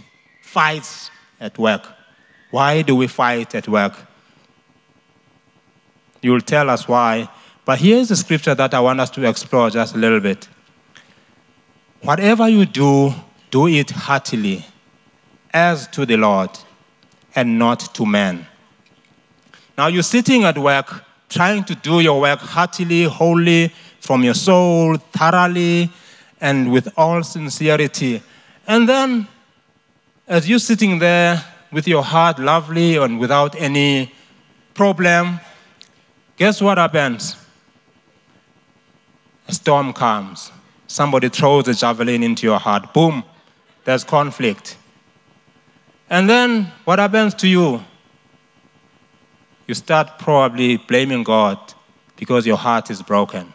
fights 0.55 1.11
at 1.41 1.59
work. 1.59 1.85
Why 2.51 2.83
do 2.83 2.95
we 2.95 3.09
fight 3.09 3.55
at 3.55 3.67
work? 3.67 3.95
You'll 6.23 6.47
tell 6.55 6.71
us 6.71 6.87
why. 6.87 7.29
But 7.65 7.81
here's 7.81 8.09
the 8.09 8.17
scripture 8.17 8.55
that 8.55 8.73
I 8.73 8.81
want 8.81 9.01
us 9.01 9.11
to 9.11 9.29
explore 9.29 9.69
just 9.71 9.95
a 9.97 9.99
little 9.99 10.21
bit. 10.21 10.49
Whatever 12.03 12.49
you 12.49 12.67
do, 12.67 13.13
do 13.51 13.67
it 13.67 13.91
heartily, 13.91 14.65
as 15.53 15.89
to 15.89 16.07
the 16.07 16.17
Lord, 16.17 16.51
and 17.35 17.59
not 17.59 17.81
to 17.95 18.07
men. 18.07 18.47
Now 19.77 19.89
you're 19.89 20.03
sitting 20.17 20.45
at 20.45 20.57
work, 20.57 21.05
trying 21.29 21.65
to 21.65 21.75
do 21.75 22.01
your 22.01 22.21
work 22.21 22.39
heartily, 22.39 23.05
wholly, 23.05 23.73
from 24.01 24.23
your 24.23 24.35
soul, 24.35 24.97
thoroughly, 25.19 25.91
and 26.41 26.71
with 26.71 26.87
all 26.97 27.23
sincerity. 27.25 28.23
And 28.67 28.89
then, 28.89 29.27
as 30.27 30.49
you're 30.49 30.59
sitting 30.59 30.99
there 30.99 31.45
with 31.71 31.87
your 31.87 32.03
heart 32.03 32.39
lovely 32.39 32.97
and 32.97 33.19
without 33.19 33.55
any 33.57 34.13
problem, 34.73 35.41
guess 36.37 36.61
what 36.61 36.79
happens? 36.79 37.37
A 39.49 39.53
storm 39.53 39.93
comes. 39.93 40.51
Somebody 40.87 41.29
throws 41.29 41.69
a 41.69 41.75
javelin 41.75 42.23
into 42.23 42.47
your 42.47 42.59
heart. 42.59 42.95
Boom, 42.95 43.25
there's 43.85 44.05
conflict. 44.05 44.77
And 46.09 46.29
then 46.29 46.73
what 46.85 46.99
happens 46.99 47.35
to 47.35 47.49
you? 47.49 47.83
You 49.67 49.75
start 49.75 50.19
probably 50.19 50.77
blaming 50.77 51.23
God 51.23 51.59
because 52.17 52.47
your 52.47 52.57
heart 52.57 52.91
is 52.91 53.03
broken. 53.03 53.53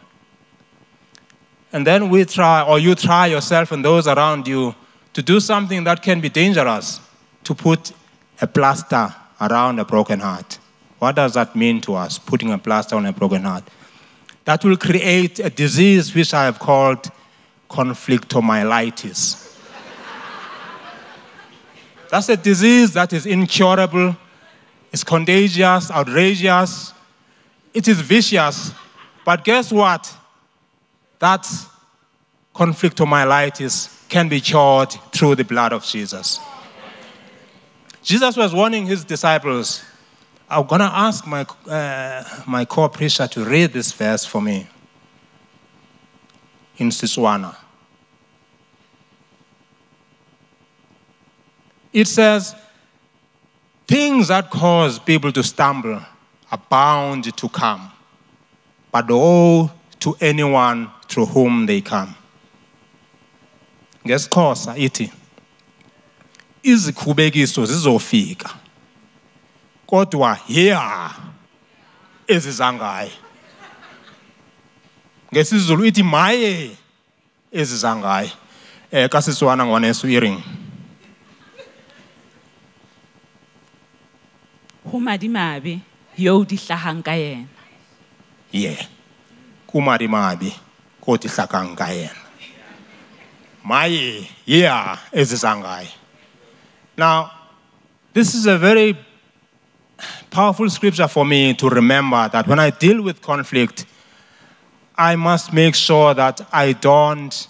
And 1.72 1.86
then 1.86 2.10
we 2.10 2.24
try, 2.24 2.62
or 2.62 2.78
you 2.78 2.94
try 2.94 3.26
yourself 3.26 3.70
and 3.72 3.84
those 3.84 4.08
around 4.08 4.48
you 4.48 4.74
to 5.12 5.22
do 5.22 5.40
something 5.40 5.84
that 5.84 6.02
can 6.02 6.20
be 6.20 6.28
dangerous, 6.28 7.00
to 7.44 7.54
put 7.54 7.92
a 8.40 8.46
plaster 8.46 9.14
around 9.40 9.78
a 9.78 9.84
broken 9.84 10.20
heart. 10.20 10.58
What 10.98 11.16
does 11.16 11.34
that 11.34 11.56
mean 11.56 11.80
to 11.82 11.94
us, 11.94 12.18
putting 12.18 12.52
a 12.52 12.58
plaster 12.58 12.96
on 12.96 13.06
a 13.06 13.12
broken 13.12 13.42
heart? 13.42 13.64
That 14.44 14.64
will 14.64 14.76
create 14.76 15.38
a 15.38 15.50
disease 15.50 16.14
which 16.14 16.34
I 16.34 16.44
have 16.44 16.58
called 16.58 17.10
conflictomyelitis. 17.68 19.46
That's 22.10 22.28
a 22.28 22.36
disease 22.36 22.92
that 22.94 23.12
is 23.12 23.24
incurable, 23.26 24.16
it's 24.92 25.04
contagious, 25.04 25.90
outrageous, 25.90 26.92
it 27.72 27.86
is 27.86 28.00
vicious. 28.00 28.72
But 29.24 29.44
guess 29.44 29.70
what? 29.72 30.12
That 31.20 31.48
conflictomyelitis 32.54 33.99
can 34.10 34.28
be 34.28 34.40
cured 34.40 34.90
through 35.12 35.36
the 35.36 35.44
blood 35.44 35.72
of 35.72 35.84
Jesus. 35.84 36.40
Jesus 38.02 38.36
was 38.36 38.52
warning 38.52 38.86
his 38.86 39.04
disciples. 39.04 39.82
I'm 40.48 40.66
going 40.66 40.80
to 40.80 40.86
ask 40.92 41.26
my, 41.26 41.46
uh, 41.68 42.24
my 42.46 42.64
co 42.64 42.88
preacher 42.88 43.28
to 43.28 43.44
read 43.44 43.72
this 43.72 43.92
verse 43.92 44.24
for 44.24 44.42
me 44.42 44.66
in 46.76 46.88
Setswana. 46.88 47.54
It 51.92 52.08
says, 52.08 52.54
Things 53.86 54.28
that 54.28 54.50
cause 54.50 54.98
people 54.98 55.32
to 55.32 55.42
stumble 55.42 56.00
are 56.50 56.62
bound 56.68 57.36
to 57.36 57.48
come, 57.48 57.90
but 58.92 59.08
woe 59.08 59.70
to 60.00 60.16
anyone 60.20 60.90
through 61.08 61.26
whom 61.26 61.66
they 61.66 61.80
come. 61.80 62.16
Ngesikhosa 64.06 64.76
ithi 64.76 65.12
izikhubekiso 66.62 67.66
zizofika 67.66 68.50
kodwa 69.86 70.38
yeah 70.48 71.16
ezizangaye 72.26 73.12
ngesizulu 75.32 75.84
ithi 75.84 76.02
maye 76.02 76.70
ezizangaye 77.52 78.32
eh 78.90 79.08
kasiswana 79.08 79.66
ngwaneso 79.66 80.08
earring 80.08 80.42
ho 84.90 85.00
madimabe 85.00 85.80
yo 86.18 86.44
di 86.44 86.56
hlahang 86.56 87.02
ka 87.02 87.14
yena. 87.14 87.46
Yeah 88.52 88.86
kumarimabi 89.70 90.50
kothi 91.00 91.28
hlakang 91.30 91.78
ka 91.78 91.86
yena. 91.94 92.19
Maye 93.64 94.28
yeah 94.46 94.98
ezizangaye 95.12 95.88
now 96.96 97.30
this 98.12 98.34
is 98.34 98.46
a 98.46 98.58
very 98.58 98.96
powerful 100.30 100.68
scripture 100.70 101.08
for 101.08 101.24
me 101.24 101.54
to 101.54 101.68
remember 101.68 102.28
that 102.28 102.46
when 102.46 102.58
I 102.58 102.70
deal 102.70 103.02
with 103.02 103.20
conflict, 103.20 103.84
I 104.96 105.16
must 105.16 105.52
make 105.52 105.74
sure 105.74 106.14
that 106.14 106.40
I 106.52 106.72
don't 106.72 107.48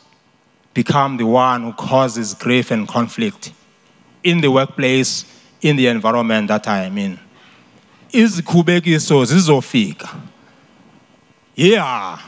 become 0.74 1.16
the 1.16 1.26
one 1.26 1.62
who 1.62 1.72
causes 1.72 2.34
grief 2.34 2.70
and 2.70 2.86
conflict 2.86 3.52
in 4.22 4.40
the 4.40 4.50
workplace, 4.50 5.24
in 5.62 5.76
the 5.76 5.86
environment 5.88 6.48
that 6.48 6.68
I 6.68 6.84
am 6.84 6.98
in. 6.98 7.18
Is 8.12 8.40
Izikhubekiso 8.40 9.24
zizofika. 9.24 10.20
Yeah, 11.54 12.18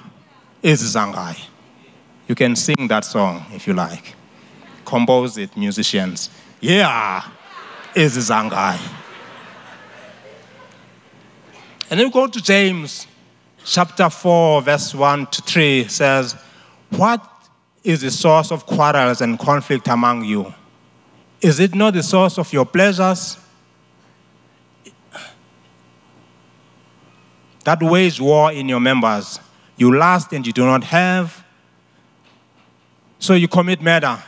izizangaye. 0.62 1.51
You 2.29 2.35
can 2.35 2.57
sing 2.57 2.88
that 2.88 3.05
song 3.05 3.45
if 3.52 3.67
you 3.67 3.75
like. 3.75 4.14
Compose 4.85 5.38
it, 5.38 5.57
musicians. 5.57 6.31
Yeah, 6.61 7.29
is 7.95 8.17
Zangai. 8.17 8.79
And 11.91 12.00
then 12.00 12.07
we 12.07 12.12
go 12.12 12.26
to 12.26 12.41
James 12.41 13.07
chapter 13.64 14.09
4, 14.09 14.62
verse 14.62 14.95
1 14.95 15.26
to 15.26 15.43
3 15.43 15.88
says, 15.88 16.37
What 16.91 17.26
is 17.85 18.00
the 18.00 18.11
source 18.11 18.50
of 18.50 18.67
quarrels 18.67 19.21
and 19.21 19.38
conflict 19.38 19.88
among 19.88 20.25
you? 20.25 20.52
Is 21.41 21.59
it 21.61 21.75
not 21.75 21.95
the 21.95 22.02
source 22.02 22.38
of 22.38 22.52
your 22.52 22.64
pleasures? 22.64 23.37
That 27.64 27.83
wage 27.83 28.21
war 28.21 28.52
in 28.52 28.69
your 28.69 28.81
members. 28.81 29.41
You 29.76 29.97
lust 29.97 30.33
and 30.33 30.47
you 30.47 30.52
do 30.52 30.64
not 30.64 30.85
have. 30.85 31.45
So 33.23 33.35
you 33.35 33.47
commit 33.47 33.81
murder. 33.81 34.19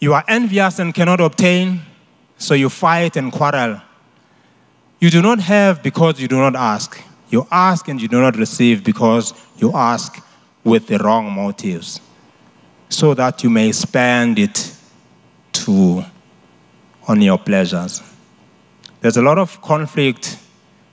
You 0.00 0.12
are 0.12 0.24
envious 0.26 0.80
and 0.80 0.92
cannot 0.92 1.20
obtain. 1.20 1.80
So 2.36 2.54
you 2.54 2.68
fight 2.68 3.16
and 3.16 3.32
quarrel. 3.32 3.80
You 5.00 5.08
do 5.10 5.22
not 5.22 5.38
have 5.38 5.84
because 5.84 6.20
you 6.20 6.26
do 6.26 6.36
not 6.36 6.56
ask. 6.56 7.00
You 7.30 7.46
ask 7.52 7.86
and 7.86 8.02
you 8.02 8.08
do 8.08 8.20
not 8.20 8.36
receive 8.36 8.82
because 8.82 9.34
you 9.56 9.72
ask 9.72 10.20
with 10.64 10.88
the 10.88 10.98
wrong 10.98 11.30
motives. 11.30 12.00
so 12.88 13.14
that 13.14 13.42
you 13.42 13.50
may 13.50 13.72
spend 13.72 14.38
it 14.38 14.72
to 15.52 16.04
on 17.08 17.20
your 17.20 17.38
pleasures. 17.38 18.02
There's 19.00 19.16
a 19.16 19.22
lot 19.22 19.38
of 19.38 19.60
conflict 19.62 20.38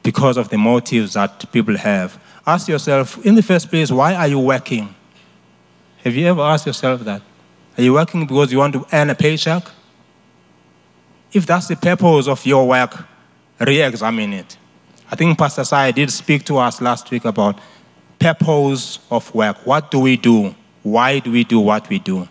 because 0.01 0.37
of 0.37 0.49
the 0.49 0.57
motives 0.57 1.13
that 1.13 1.51
people 1.51 1.77
have. 1.77 2.19
Ask 2.45 2.67
yourself, 2.67 3.23
in 3.25 3.35
the 3.35 3.43
first 3.43 3.69
place, 3.69 3.91
why 3.91 4.15
are 4.15 4.27
you 4.27 4.39
working? 4.39 4.93
Have 6.03 6.15
you 6.15 6.27
ever 6.27 6.41
asked 6.41 6.65
yourself 6.65 7.01
that? 7.01 7.21
Are 7.77 7.81
you 7.81 7.93
working 7.93 8.25
because 8.25 8.51
you 8.51 8.57
want 8.57 8.73
to 8.73 8.85
earn 8.91 9.09
a 9.09 9.15
paycheck? 9.15 9.63
If 11.31 11.45
that's 11.45 11.67
the 11.67 11.75
purpose 11.75 12.27
of 12.27 12.45
your 12.45 12.67
work, 12.67 13.05
re 13.59 13.81
examine 13.81 14.33
it. 14.33 14.57
I 15.09 15.15
think 15.15 15.37
Pastor 15.37 15.63
Sai 15.63 15.91
did 15.91 16.11
speak 16.11 16.43
to 16.45 16.57
us 16.57 16.81
last 16.81 17.09
week 17.09 17.23
about 17.23 17.57
purpose 18.19 18.99
of 19.09 19.33
work. 19.33 19.65
What 19.65 19.91
do 19.91 19.99
we 19.99 20.17
do? 20.17 20.53
Why 20.83 21.19
do 21.19 21.31
we 21.31 21.43
do 21.43 21.59
what 21.59 21.87
we 21.87 21.99
do? 21.99 22.27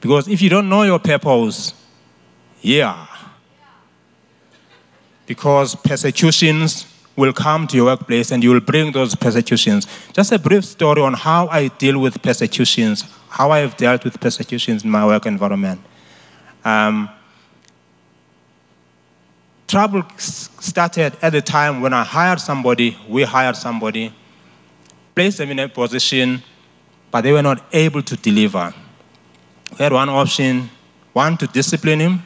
Because 0.00 0.28
if 0.28 0.42
you 0.42 0.50
don't 0.50 0.68
know 0.68 0.82
your 0.82 0.98
purpose, 0.98 1.72
yeah. 2.60 3.06
Because 5.26 5.74
persecutions 5.74 6.86
will 7.16 7.32
come 7.32 7.66
to 7.68 7.76
your 7.76 7.86
workplace 7.86 8.32
and 8.32 8.42
you 8.42 8.50
will 8.50 8.60
bring 8.60 8.92
those 8.92 9.14
persecutions. 9.14 9.86
Just 10.12 10.32
a 10.32 10.38
brief 10.38 10.64
story 10.64 11.00
on 11.00 11.14
how 11.14 11.48
I 11.48 11.68
deal 11.68 11.98
with 11.98 12.20
persecutions, 12.22 13.04
how 13.28 13.50
I 13.50 13.60
have 13.60 13.76
dealt 13.76 14.04
with 14.04 14.20
persecutions 14.20 14.84
in 14.84 14.90
my 14.90 15.06
work 15.06 15.26
environment. 15.26 15.80
Um, 16.64 17.08
trouble 19.68 20.04
started 20.18 21.16
at 21.22 21.30
the 21.30 21.42
time 21.42 21.80
when 21.80 21.92
I 21.92 22.04
hired 22.04 22.40
somebody, 22.40 22.96
we 23.08 23.22
hired 23.22 23.56
somebody, 23.56 24.12
placed 25.14 25.38
them 25.38 25.50
in 25.50 25.58
a 25.58 25.68
position, 25.68 26.42
but 27.10 27.20
they 27.20 27.32
were 27.32 27.42
not 27.42 27.64
able 27.72 28.02
to 28.02 28.16
deliver. 28.16 28.74
We 29.72 29.78
had 29.78 29.92
one 29.92 30.08
option 30.08 30.70
one, 31.14 31.36
to 31.38 31.46
discipline 31.46 32.00
him, 32.00 32.22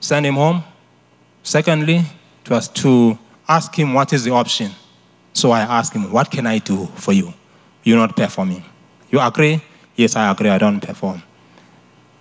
send 0.00 0.26
him 0.26 0.34
home. 0.34 0.64
Secondly, 1.44 2.04
it 2.44 2.50
was 2.50 2.68
to 2.68 3.16
ask 3.48 3.74
him 3.74 3.94
what 3.94 4.12
is 4.12 4.24
the 4.24 4.30
option. 4.30 4.72
So 5.32 5.52
I 5.52 5.60
asked 5.60 5.94
him, 5.94 6.12
What 6.12 6.30
can 6.30 6.46
I 6.46 6.58
do 6.58 6.86
for 6.96 7.12
you? 7.12 7.32
You're 7.84 7.96
not 7.96 8.16
performing. 8.16 8.64
You 9.10 9.20
agree? 9.20 9.62
Yes, 9.96 10.16
I 10.16 10.30
agree, 10.30 10.50
I 10.50 10.58
don't 10.58 10.80
perform. 10.80 11.22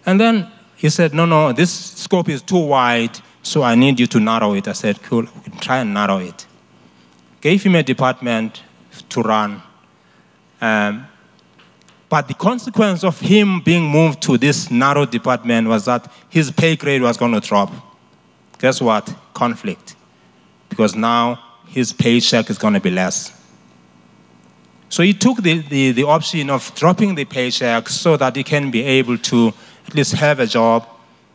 And 0.06 0.20
then 0.20 0.50
he 0.76 0.90
said, 0.90 1.14
No, 1.14 1.26
no, 1.26 1.52
this 1.52 1.72
scope 1.72 2.30
is 2.30 2.42
too 2.42 2.58
wide, 2.58 3.20
so 3.44 3.64
I 3.64 3.76
need 3.76 4.00
you 4.00 4.08
to 4.08 4.20
narrow 4.20 4.54
it. 4.54 4.68
I 4.68 4.74
said, 4.74 5.02
Cool, 5.04 5.26
try 5.60 5.80
and 5.80 5.94
narrow 5.94 6.18
it. 6.20 6.46
Gave 7.42 7.64
him 7.64 7.76
a 7.76 7.84
department 7.84 8.64
to 9.10 9.22
run. 9.22 9.62
Um, 10.62 11.08
but 12.10 12.28
the 12.28 12.34
consequence 12.34 13.04
of 13.04 13.20
him 13.20 13.60
being 13.60 13.84
moved 13.84 14.22
to 14.24 14.38
this 14.38 14.72
narrow 14.72 15.06
department 15.06 15.68
was 15.68 15.86
that 15.86 16.10
his 16.30 16.52
pay 16.52 16.76
grade 16.76 17.02
was 17.02 17.18
going 17.18 17.34
to 17.34 17.42
drop. 17.42 17.72
Guess 18.60 18.82
what? 18.82 19.14
Conflict. 19.34 19.97
Because 20.70 20.96
now 20.96 21.40
his 21.68 21.94
paycheck 21.94 22.50
is 22.50 22.58
going 22.58 22.74
to 22.74 22.80
be 22.80 22.92
less. 22.92 23.34
So 24.90 25.04
he 25.04 25.14
took 25.14 25.42
the, 25.42 25.60
the, 25.60 25.92
the 25.92 26.04
option 26.04 26.50
of 26.50 26.74
dropping 26.76 27.16
the 27.16 27.26
paycheck 27.26 27.90
so 27.90 28.16
that 28.18 28.36
he 28.36 28.44
can 28.44 28.72
be 28.72 28.84
able 28.84 29.18
to 29.18 29.54
at 29.86 29.96
least 29.96 30.14
have 30.14 30.40
a 30.40 30.48
job. 30.48 30.88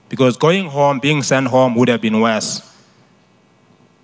Because 0.09 0.37
going 0.37 0.67
home, 0.67 0.99
being 0.99 1.23
sent 1.23 1.49
home 1.49 1.75
would 1.75 1.89
have 1.89 2.01
been 2.01 2.21
worse. 2.21 2.61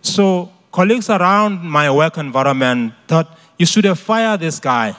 So 0.03 0.51
colleagues 0.73 1.11
around 1.11 1.63
my 1.63 1.91
work 1.91 2.19
environment 2.19 2.95
thought, 3.07 3.39
you 3.59 3.67
should 3.67 3.85
have 3.85 3.99
fired 3.99 4.41
this 4.41 4.61
guy. 4.61 4.95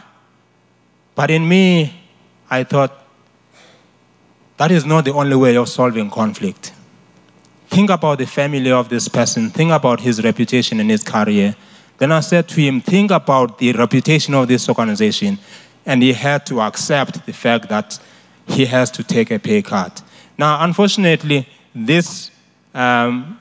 But 1.16 1.32
in 1.32 1.48
me, 1.48 1.94
I 2.50 2.64
thought, 2.64 2.96
that 4.58 4.72
is 4.72 4.86
not 4.86 5.06
the 5.06 5.14
only 5.14 5.36
way 5.36 5.56
of 5.56 5.70
solving 5.70 6.10
conflict. 6.10 6.74
Think 7.70 7.92
about 7.92 8.18
the 8.18 8.26
family 8.26 8.72
of 8.72 8.90
this 8.90 9.08
person, 9.08 9.50
think 9.52 9.72
about 9.72 10.00
his 10.00 10.24
reputation 10.24 10.80
and 10.80 10.90
his 10.90 11.04
career. 11.04 11.56
Then 12.00 12.12
I 12.12 12.22
said 12.22 12.48
to 12.50 12.62
him, 12.62 12.82
think 12.82 13.12
about 13.12 13.60
the 13.60 13.74
reputation 13.74 14.34
of 14.34 14.48
this 14.48 14.68
organization. 14.68 15.38
And 15.86 16.02
he 16.02 16.14
had 16.14 16.46
to 16.48 16.62
accept 16.62 17.26
the 17.26 17.34
fact 17.34 17.70
that 17.70 18.00
he 18.48 18.66
has 18.66 18.90
to 18.92 19.04
take 19.04 19.32
a 19.32 19.38
pay 19.38 19.62
cut. 19.62 20.02
Now, 20.38 20.64
unfortunately, 20.64 21.48
this 21.76 22.32
um, 22.74 23.40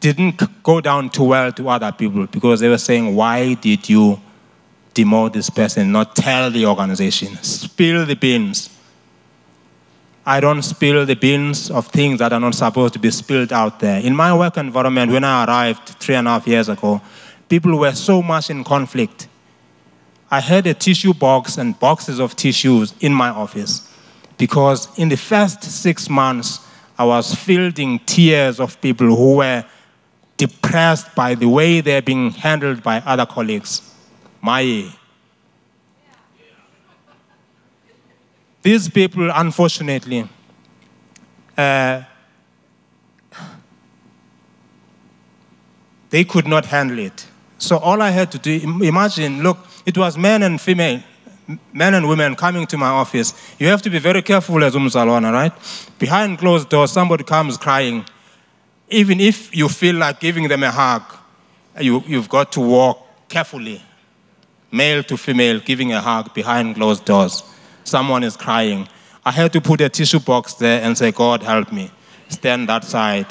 didn't 0.00 0.62
go 0.62 0.80
down 0.80 1.10
too 1.10 1.24
well 1.24 1.52
to 1.52 1.68
other 1.68 1.92
people 1.92 2.26
because 2.26 2.60
they 2.60 2.68
were 2.68 2.78
saying, 2.78 3.14
Why 3.14 3.54
did 3.54 3.88
you 3.88 4.20
demote 4.94 5.32
this 5.32 5.50
person? 5.50 5.92
Not 5.92 6.16
tell 6.16 6.50
the 6.50 6.66
organization, 6.66 7.36
spill 7.42 8.06
the 8.06 8.16
beans. 8.16 8.70
I 10.26 10.40
don't 10.40 10.62
spill 10.62 11.06
the 11.06 11.16
beans 11.16 11.70
of 11.70 11.86
things 11.86 12.18
that 12.18 12.32
are 12.32 12.40
not 12.40 12.54
supposed 12.54 12.92
to 12.92 12.98
be 12.98 13.10
spilled 13.10 13.52
out 13.52 13.80
there. 13.80 14.00
In 14.00 14.14
my 14.14 14.36
work 14.36 14.56
environment, 14.58 15.12
when 15.12 15.24
I 15.24 15.44
arrived 15.44 15.88
three 16.00 16.14
and 16.14 16.28
a 16.28 16.32
half 16.32 16.46
years 16.46 16.68
ago, 16.68 17.00
people 17.48 17.78
were 17.78 17.92
so 17.92 18.20
much 18.22 18.50
in 18.50 18.62
conflict. 18.62 19.28
I 20.30 20.40
had 20.40 20.66
a 20.66 20.74
tissue 20.74 21.14
box 21.14 21.58
and 21.58 21.78
boxes 21.78 22.20
of 22.20 22.36
tissues 22.36 22.94
in 23.00 23.12
my 23.12 23.30
office 23.30 23.90
because 24.36 24.88
in 24.98 25.08
the 25.08 25.16
first 25.16 25.62
six 25.64 26.08
months, 26.08 26.60
I 26.98 27.04
was 27.04 27.34
fielding 27.34 27.98
tears 28.00 28.60
of 28.60 28.80
people 28.80 29.08
who 29.08 29.36
were 29.36 29.64
depressed 30.36 31.14
by 31.14 31.34
the 31.34 31.48
way 31.48 31.80
they're 31.80 32.02
being 32.02 32.30
handled 32.30 32.82
by 32.82 32.98
other 33.06 33.26
colleagues. 33.26 33.94
My. 34.40 34.90
These 38.62 38.90
people, 38.90 39.30
unfortunately, 39.32 40.28
uh, 41.56 42.02
they 46.10 46.24
could 46.24 46.46
not 46.46 46.66
handle 46.66 46.98
it. 46.98 47.26
So 47.58 47.78
all 47.78 48.02
I 48.02 48.10
had 48.10 48.32
to 48.32 48.38
do, 48.38 48.60
imagine, 48.82 49.42
look, 49.42 49.58
it 49.86 49.96
was 49.96 50.18
men 50.18 50.42
and 50.42 50.60
female, 50.60 51.02
men 51.72 51.94
and 51.94 52.08
women 52.08 52.36
coming 52.36 52.66
to 52.66 52.76
my 52.76 52.88
office. 52.88 53.34
You 53.58 53.68
have 53.68 53.82
to 53.82 53.90
be 53.90 53.98
very 53.98 54.22
careful 54.22 54.62
as 54.62 54.74
Umzalwana, 54.74 55.32
right? 55.32 55.52
Behind 55.98 56.38
closed 56.38 56.68
doors, 56.68 56.92
somebody 56.92 57.24
comes 57.24 57.56
crying. 57.56 58.04
Even 58.88 59.20
if 59.20 59.54
you 59.56 59.68
feel 59.68 59.96
like 59.96 60.20
giving 60.20 60.48
them 60.48 60.62
a 60.62 60.70
hug, 60.70 61.02
you, 61.80 62.02
you've 62.06 62.28
got 62.28 62.52
to 62.52 62.60
walk 62.60 63.06
carefully, 63.28 63.80
male 64.72 65.02
to 65.04 65.16
female, 65.16 65.60
giving 65.60 65.92
a 65.92 66.00
hug 66.00 66.34
behind 66.34 66.74
closed 66.74 67.04
doors. 67.04 67.42
Someone 67.90 68.22
is 68.22 68.36
crying. 68.36 68.86
I 69.26 69.32
had 69.32 69.52
to 69.52 69.60
put 69.60 69.80
a 69.80 69.88
tissue 69.88 70.20
box 70.20 70.54
there 70.54 70.80
and 70.80 70.96
say, 70.96 71.10
God, 71.10 71.42
help 71.42 71.72
me. 71.72 71.90
Stand 72.28 72.68
that 72.68 72.84
side. 72.84 73.26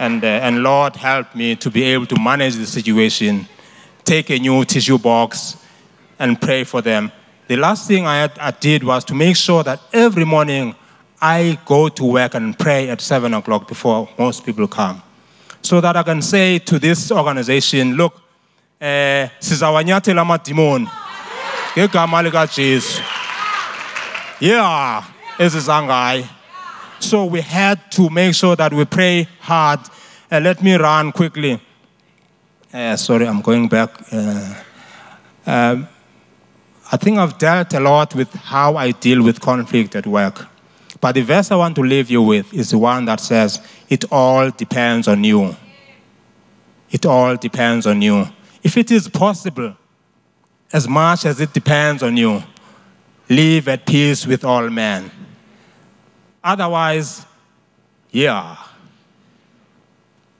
And, 0.00 0.24
uh, 0.24 0.26
and 0.26 0.64
Lord, 0.64 0.96
help 0.96 1.32
me 1.36 1.54
to 1.54 1.70
be 1.70 1.84
able 1.84 2.06
to 2.06 2.20
manage 2.20 2.56
the 2.56 2.66
situation. 2.66 3.46
Take 4.02 4.30
a 4.30 4.38
new 4.40 4.64
tissue 4.64 4.98
box 4.98 5.64
and 6.18 6.40
pray 6.40 6.64
for 6.64 6.82
them. 6.82 7.12
The 7.46 7.54
last 7.54 7.86
thing 7.86 8.04
I, 8.04 8.22
had, 8.22 8.36
I 8.40 8.50
did 8.50 8.82
was 8.82 9.04
to 9.04 9.14
make 9.14 9.36
sure 9.36 9.62
that 9.62 9.80
every 9.92 10.24
morning 10.24 10.74
I 11.20 11.56
go 11.64 11.88
to 11.88 12.04
work 12.04 12.34
and 12.34 12.58
pray 12.58 12.88
at 12.88 13.00
7 13.00 13.32
o'clock 13.32 13.68
before 13.68 14.08
most 14.18 14.44
people 14.44 14.66
come. 14.66 15.00
So 15.62 15.80
that 15.80 15.96
I 15.96 16.02
can 16.02 16.20
say 16.20 16.58
to 16.58 16.80
this 16.80 17.12
organization, 17.12 17.94
look, 17.94 18.20
ngegama 21.76 22.22
likajesu 22.22 23.11
yeah 24.42 25.04
ezizangayi 25.38 26.28
so 26.98 27.24
we 27.24 27.40
had 27.40 27.78
to 27.90 28.10
make 28.10 28.34
sure 28.34 28.56
that 28.56 28.72
we 28.72 28.84
pray 28.84 29.28
hard. 29.40 29.80
Uh, 30.30 30.40
let 30.40 30.62
me 30.62 30.74
run 30.76 31.12
quickly. 31.12 31.60
Uh, 32.74 32.96
sorry 32.96 33.26
i'm 33.26 33.40
going 33.40 33.68
back 33.68 33.90
uh, 34.12 34.54
um, 35.46 35.86
i 36.90 36.96
think 36.96 37.18
i've 37.18 37.38
dealt 37.38 37.74
a 37.74 37.80
lot 37.80 38.14
with 38.14 38.32
how 38.34 38.76
i 38.76 38.90
deal 38.92 39.22
with 39.22 39.40
conflict 39.40 39.94
at 39.94 40.06
work. 40.06 40.46
But 41.00 41.12
the 41.12 41.22
verse 41.22 41.52
i 41.52 41.56
want 41.56 41.76
to 41.76 41.82
leave 41.82 42.10
you 42.10 42.22
with 42.22 42.52
is 42.52 42.70
the 42.70 42.78
one 42.78 43.04
that 43.04 43.20
says 43.20 43.60
it 43.88 44.04
all 44.10 44.50
depends 44.50 45.06
on 45.06 45.22
you. 45.22 45.54
It 46.90 47.06
all 47.06 47.36
depends 47.36 47.86
on 47.86 48.02
you. 48.02 48.26
If 48.62 48.76
it 48.76 48.90
is 48.90 49.08
possible 49.08 49.76
as 50.72 50.88
much 50.88 51.26
as 51.26 51.40
it 51.40 51.52
depends 51.52 52.02
on 52.02 52.16
you 52.16 52.42
live 53.32 53.68
at 53.68 53.86
peace 53.86 54.26
with 54.26 54.44
all 54.44 54.68
men. 54.68 55.10
Otherwise, 56.44 57.24
yeah, 58.10 58.56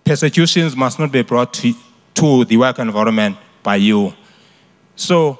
persecutions 0.05 0.77
must 0.77 0.99
not 0.99 1.11
be 1.11 1.23
brought 1.23 1.55
to, 1.55 1.73
to 2.15 2.45
the 2.45 2.57
work 2.57 2.79
environment 2.79 3.37
by 3.63 3.77
you. 3.77 4.13
So, 4.97 5.39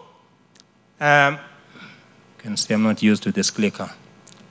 um, 1.01 1.35
you 1.35 2.39
can 2.39 2.57
see 2.57 2.75
I'm 2.75 2.83
not 2.83 3.03
used 3.03 3.23
to 3.25 3.33
this 3.33 3.51
clicker. 3.51 3.91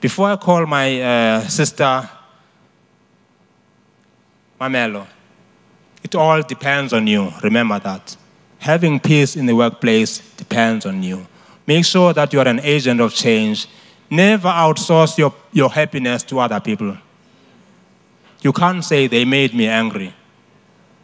Before 0.00 0.30
I 0.30 0.36
call 0.36 0.66
my 0.66 1.00
uh, 1.00 1.40
sister, 1.48 2.08
Mamello, 4.60 5.06
it 6.04 6.14
all 6.14 6.42
depends 6.42 6.92
on 6.92 7.06
you. 7.06 7.32
Remember 7.42 7.78
that. 7.80 8.16
Having 8.58 9.00
peace 9.00 9.34
in 9.34 9.46
the 9.46 9.54
workplace 9.56 10.18
depends 10.36 10.86
on 10.86 11.02
you. 11.02 11.26
Make 11.66 11.84
sure 11.84 12.12
that 12.12 12.32
you 12.32 12.40
are 12.40 12.48
an 12.48 12.60
agent 12.60 13.00
of 13.00 13.14
change. 13.14 13.68
Never 14.10 14.48
outsource 14.48 15.16
your, 15.16 15.34
your 15.52 15.70
happiness 15.70 16.22
to 16.24 16.40
other 16.40 16.60
people. 16.60 16.96
You 18.42 18.52
can't 18.52 18.84
say 18.84 19.06
they 19.06 19.24
made 19.24 19.54
me 19.54 19.68
angry. 19.68 20.12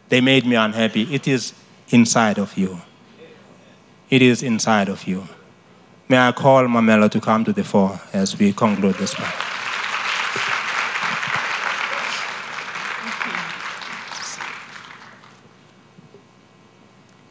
They 0.09 0.21
made 0.21 0.45
me 0.45 0.55
unhappy. 0.55 1.13
It 1.13 1.27
is 1.27 1.53
inside 1.89 2.37
of 2.37 2.57
you. 2.57 2.81
It 4.09 4.21
is 4.21 4.43
inside 4.43 4.89
of 4.89 5.07
you. 5.07 5.27
May 6.09 6.17
I 6.17 6.31
call 6.31 6.63
Mamello 6.63 7.09
to 7.11 7.21
come 7.21 7.45
to 7.45 7.53
the 7.53 7.63
fore 7.63 7.99
as 8.11 8.37
we 8.37 8.51
conclude 8.51 8.95
this 8.95 9.13
part. 9.13 9.33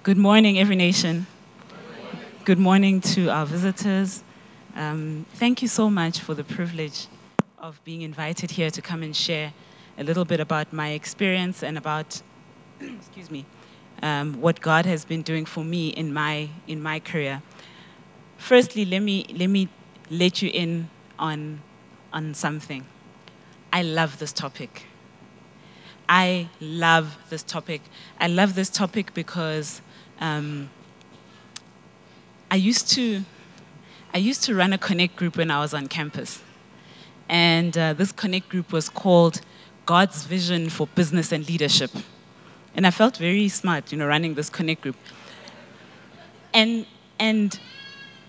Good 0.05 0.17
morning, 0.17 0.59
every 0.59 0.77
nation. 0.77 1.27
Good 2.49 2.59
morning 2.59 3.03
to 3.03 3.29
our 3.29 3.45
visitors. 3.45 4.25
Um, 4.75 5.27
thank 5.35 5.61
you 5.61 5.69
so 5.69 5.91
much 5.91 6.21
for 6.21 6.33
the 6.33 6.45
privilege 6.45 7.07
of 7.59 7.79
being 7.85 8.01
invited 8.01 8.51
here 8.51 8.71
to 8.71 8.81
come 8.81 9.03
and 9.03 9.15
share 9.15 9.53
a 9.99 10.03
little 10.03 10.25
bit 10.25 10.41
about 10.41 10.73
my 10.73 10.93
experience 10.93 11.63
and 11.63 11.77
about, 11.77 12.23
excuse 12.81 13.31
me, 13.31 13.45
um, 14.03 14.41
what 14.41 14.63
God 14.63 14.87
has 14.87 15.05
been 15.05 15.21
doing 15.21 15.45
for 15.45 15.63
me 15.63 15.89
in 15.89 16.11
my 16.11 16.49
in 16.67 16.81
my 16.83 17.01
career. 17.01 17.43
Firstly, 18.39 18.87
let 18.87 19.01
me 19.01 19.27
let 19.37 19.51
me 19.51 19.69
let 20.11 20.41
you 20.41 20.49
in 20.49 20.89
on 21.19 21.61
on 22.15 22.33
something. 22.33 22.87
I 23.75 23.83
love 23.83 24.19
this 24.21 24.33
topic. 24.33 24.85
I 26.09 26.49
love 26.63 27.15
this 27.29 27.43
topic. 27.43 27.83
I 28.19 28.29
love 28.29 28.55
this 28.55 28.71
topic 28.71 29.13
because 29.13 29.83
um, 30.19 30.71
I 32.51 32.57
used 32.57 32.89
to 32.93 33.25
I 34.15 34.19
used 34.19 34.43
to 34.45 34.55
run 34.55 34.73
a 34.73 34.79
connect 34.79 35.17
group 35.17 35.37
when 35.37 35.51
I 35.51 35.61
was 35.61 35.75
on 35.75 35.87
campus, 35.87 36.43
and 37.29 37.77
uh, 37.77 37.93
this 37.93 38.11
connect 38.11 38.49
group 38.49 38.73
was 38.73 38.89
called 38.89 39.43
God's 39.85 40.25
Vision 40.25 40.71
for 40.71 40.87
Business 40.87 41.31
and 41.31 41.47
Leadership, 41.47 41.91
and 42.75 42.87
I 42.87 42.91
felt 42.91 43.19
very 43.19 43.49
smart, 43.49 43.93
you 43.93 43.99
know, 43.99 44.07
running 44.07 44.35
this 44.35 44.49
connect 44.49 44.81
group. 44.81 44.97
And 46.55 46.87
and 47.19 47.59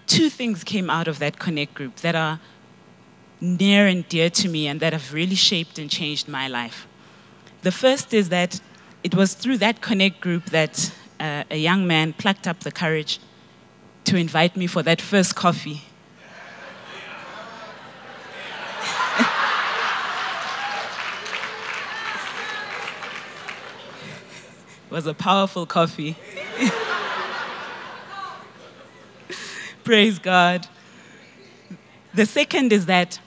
two 0.08 0.29
things 0.29 0.63
came 0.65 0.89
out 0.89 1.08
of 1.08 1.19
that 1.19 1.39
connect 1.39 1.73
group 1.73 1.95
that 1.97 2.15
are 2.15 2.39
near 3.39 3.88
and 3.88 4.08
dear 4.10 4.29
to 4.29 4.49
me 4.49 4.67
and 4.67 4.82
that 4.82 4.91
have 4.91 5.13
really 5.13 5.36
shaped 5.36 5.79
and 5.79 5.89
changed 5.89 6.27
my 6.27 6.49
life. 6.49 6.88
The 7.62 7.71
first 7.71 8.13
is 8.13 8.27
that 8.29 8.60
it 9.03 9.15
was 9.15 9.34
through 9.34 9.60
that 9.60 9.82
connect 9.82 10.19
group 10.19 10.45
that 10.45 10.91
uh, 11.21 11.43
a 11.49 11.58
young 11.58 11.88
man 11.88 12.12
plucked 12.13 12.47
up 12.47 12.62
the 12.62 12.71
courage 12.71 13.19
to 14.10 14.17
invite 14.17 14.58
me 14.58 14.65
for 14.65 14.82
that 14.82 15.00
first 15.00 15.36
coffee. 15.36 15.84
it 24.84 24.89
was 24.89 25.06
a 25.06 25.13
powerful 25.13 25.67
coffee. 25.67 26.15
Praise 29.84 30.17
God. 30.17 30.65
The 32.15 32.26
second 32.26 32.74
is 32.74 32.88
that 32.88 33.19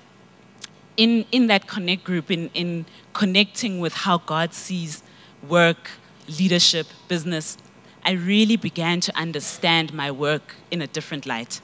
in, 0.96 1.24
in 1.30 1.46
that 1.46 1.68
connect 1.68 2.02
group, 2.02 2.28
in, 2.28 2.50
in 2.54 2.86
connecting 3.12 3.78
with 3.78 3.94
how 3.94 4.18
God 4.18 4.52
sees 4.52 5.04
work, 5.48 5.90
leadership, 6.26 6.88
business, 7.06 7.56
I 8.04 8.12
really 8.12 8.56
began 8.56 9.00
to 9.00 9.16
understand 9.16 9.92
my 9.92 10.10
work 10.10 10.54
in 10.70 10.82
a 10.82 10.86
different 10.86 11.26
light. 11.26 11.60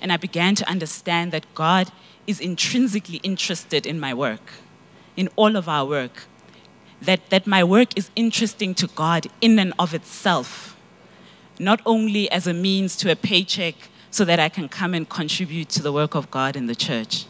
And 0.00 0.12
I 0.12 0.16
began 0.16 0.54
to 0.56 0.68
understand 0.68 1.32
that 1.32 1.46
God 1.54 1.90
is 2.26 2.40
intrinsically 2.40 3.18
interested 3.22 3.86
in 3.86 4.00
my 4.00 4.14
work, 4.14 4.52
in 5.16 5.28
all 5.36 5.56
of 5.56 5.68
our 5.68 5.86
work. 5.86 6.24
That, 7.00 7.30
that 7.30 7.46
my 7.46 7.64
work 7.64 7.96
is 7.96 8.10
interesting 8.16 8.74
to 8.76 8.86
God 8.88 9.26
in 9.40 9.58
and 9.58 9.72
of 9.78 9.94
itself, 9.94 10.76
not 11.58 11.80
only 11.84 12.30
as 12.30 12.46
a 12.46 12.54
means 12.54 12.96
to 12.96 13.10
a 13.10 13.16
paycheck 13.16 13.74
so 14.10 14.24
that 14.24 14.38
I 14.38 14.48
can 14.48 14.68
come 14.68 14.94
and 14.94 15.08
contribute 15.08 15.68
to 15.70 15.82
the 15.82 15.92
work 15.92 16.14
of 16.14 16.30
God 16.30 16.54
in 16.54 16.66
the 16.66 16.74
church. 16.74 17.26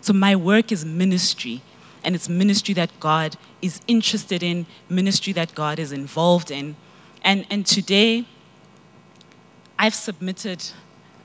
So 0.00 0.12
my 0.12 0.36
work 0.36 0.70
is 0.70 0.84
ministry, 0.84 1.62
and 2.04 2.14
it's 2.14 2.28
ministry 2.28 2.74
that 2.74 2.90
God 3.00 3.36
is 3.60 3.80
interested 3.88 4.42
in, 4.42 4.66
ministry 4.88 5.32
that 5.32 5.54
God 5.54 5.78
is 5.78 5.92
involved 5.92 6.50
in, 6.50 6.76
and, 7.26 7.44
and 7.50 7.66
today, 7.66 8.24
I've 9.76 9.94
submitted 9.94 10.64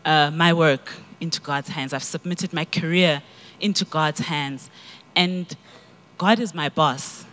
uh, 0.04 0.32
my 0.32 0.52
work 0.52 0.92
into 1.20 1.40
God's 1.40 1.70
hands. 1.70 1.94
I've 1.94 2.04
submitted 2.04 2.52
my 2.54 2.66
career 2.66 3.22
into 3.60 3.86
God's 3.86 4.20
hands. 4.20 4.72
And 5.16 5.56
God 6.18 6.40
is 6.40 6.56
my 6.56 6.70
boss. 6.70 7.24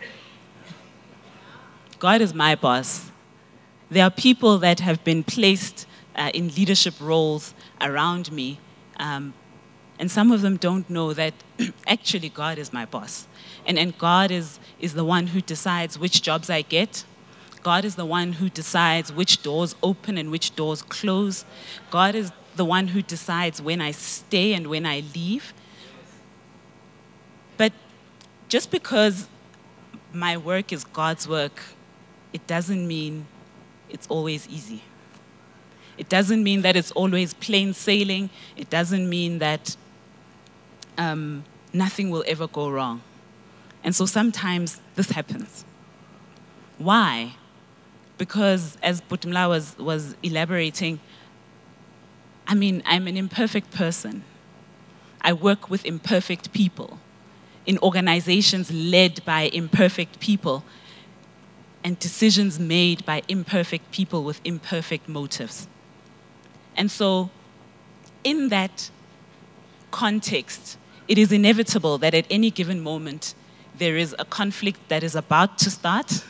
God 1.97 2.21
is 2.21 2.35
my 2.35 2.53
boss. 2.53 3.09
There 3.89 4.03
are 4.03 4.11
people 4.11 4.59
that 4.59 4.79
have 4.81 5.03
been 5.03 5.23
placed 5.23 5.87
uh, 6.15 6.29
in 6.35 6.49
leadership 6.49 6.93
roles 7.01 7.55
around 7.81 8.31
me, 8.31 8.59
um, 8.97 9.33
and 9.97 10.11
some 10.11 10.31
of 10.31 10.41
them 10.41 10.57
don't 10.57 10.87
know 10.89 11.11
that 11.13 11.33
actually 11.87 12.29
God 12.29 12.59
is 12.59 12.71
my 12.71 12.85
boss. 12.85 13.25
And, 13.65 13.79
and 13.79 13.97
God 13.97 14.29
is, 14.29 14.59
is 14.79 14.93
the 14.93 15.03
one 15.03 15.25
who 15.27 15.41
decides 15.41 15.97
which 15.97 16.21
jobs 16.21 16.51
I 16.51 16.61
get, 16.61 17.03
God 17.63 17.85
is 17.85 17.95
the 17.95 18.05
one 18.05 18.33
who 18.33 18.49
decides 18.49 19.11
which 19.11 19.41
doors 19.41 19.75
open 19.83 20.17
and 20.17 20.31
which 20.31 20.55
doors 20.55 20.81
close. 20.81 21.45
God 21.91 22.15
is 22.15 22.31
the 22.55 22.65
one 22.65 22.87
who 22.87 23.01
decides 23.01 23.61
when 23.61 23.81
I 23.81 23.91
stay 23.91 24.53
and 24.53 24.67
when 24.67 24.85
I 24.85 25.03
leave. 25.13 25.53
But 27.57 27.73
just 28.47 28.71
because 28.71 29.27
my 30.13 30.37
work 30.37 30.71
is 30.71 30.83
God's 30.83 31.27
work, 31.27 31.61
it 32.33 32.45
doesn't 32.47 32.87
mean 32.87 33.27
it's 33.89 34.07
always 34.07 34.47
easy. 34.47 34.83
It 35.97 36.07
doesn't 36.07 36.43
mean 36.43 36.61
that 36.61 36.77
it's 36.77 36.91
always 36.91 37.33
plain 37.33 37.73
sailing. 37.73 38.29
It 38.55 38.69
doesn't 38.69 39.09
mean 39.09 39.39
that 39.39 39.75
um, 40.97 41.43
nothing 41.73 42.09
will 42.09 42.23
ever 42.25 42.47
go 42.47 42.69
wrong. 42.69 43.01
And 43.83 43.93
so 43.95 44.05
sometimes 44.05 44.79
this 44.95 45.09
happens. 45.09 45.65
Why? 46.77 47.33
Because 48.19 48.77
as 48.83 49.01
Butumla 49.01 49.49
was, 49.49 49.75
was 49.79 50.15
elaborating, 50.21 50.99
I 52.45 52.53
mean, 52.53 52.83
I'm 52.85 53.07
an 53.07 53.17
imperfect 53.17 53.71
person. 53.71 54.23
I 55.21 55.33
work 55.33 55.69
with 55.69 55.85
imperfect 55.85 56.51
people 56.51 56.99
in 57.65 57.79
organizations 57.79 58.71
led 58.71 59.23
by 59.25 59.49
imperfect 59.53 60.19
people 60.19 60.63
and 61.83 61.97
decisions 61.97 62.59
made 62.59 63.05
by 63.05 63.23
imperfect 63.29 63.89
people 63.91 64.23
with 64.23 64.41
imperfect 64.43 65.07
motives. 65.07 65.67
And 66.75 66.91
so, 66.91 67.29
in 68.23 68.49
that 68.49 68.89
context, 69.91 70.77
it 71.07 71.17
is 71.17 71.31
inevitable 71.31 71.97
that 71.99 72.13
at 72.13 72.25
any 72.29 72.51
given 72.51 72.81
moment 72.81 73.33
there 73.77 73.95
is 73.95 74.13
a 74.19 74.25
conflict 74.25 74.79
that 74.89 75.03
is 75.03 75.15
about 75.15 75.57
to 75.59 75.71
start 75.71 76.23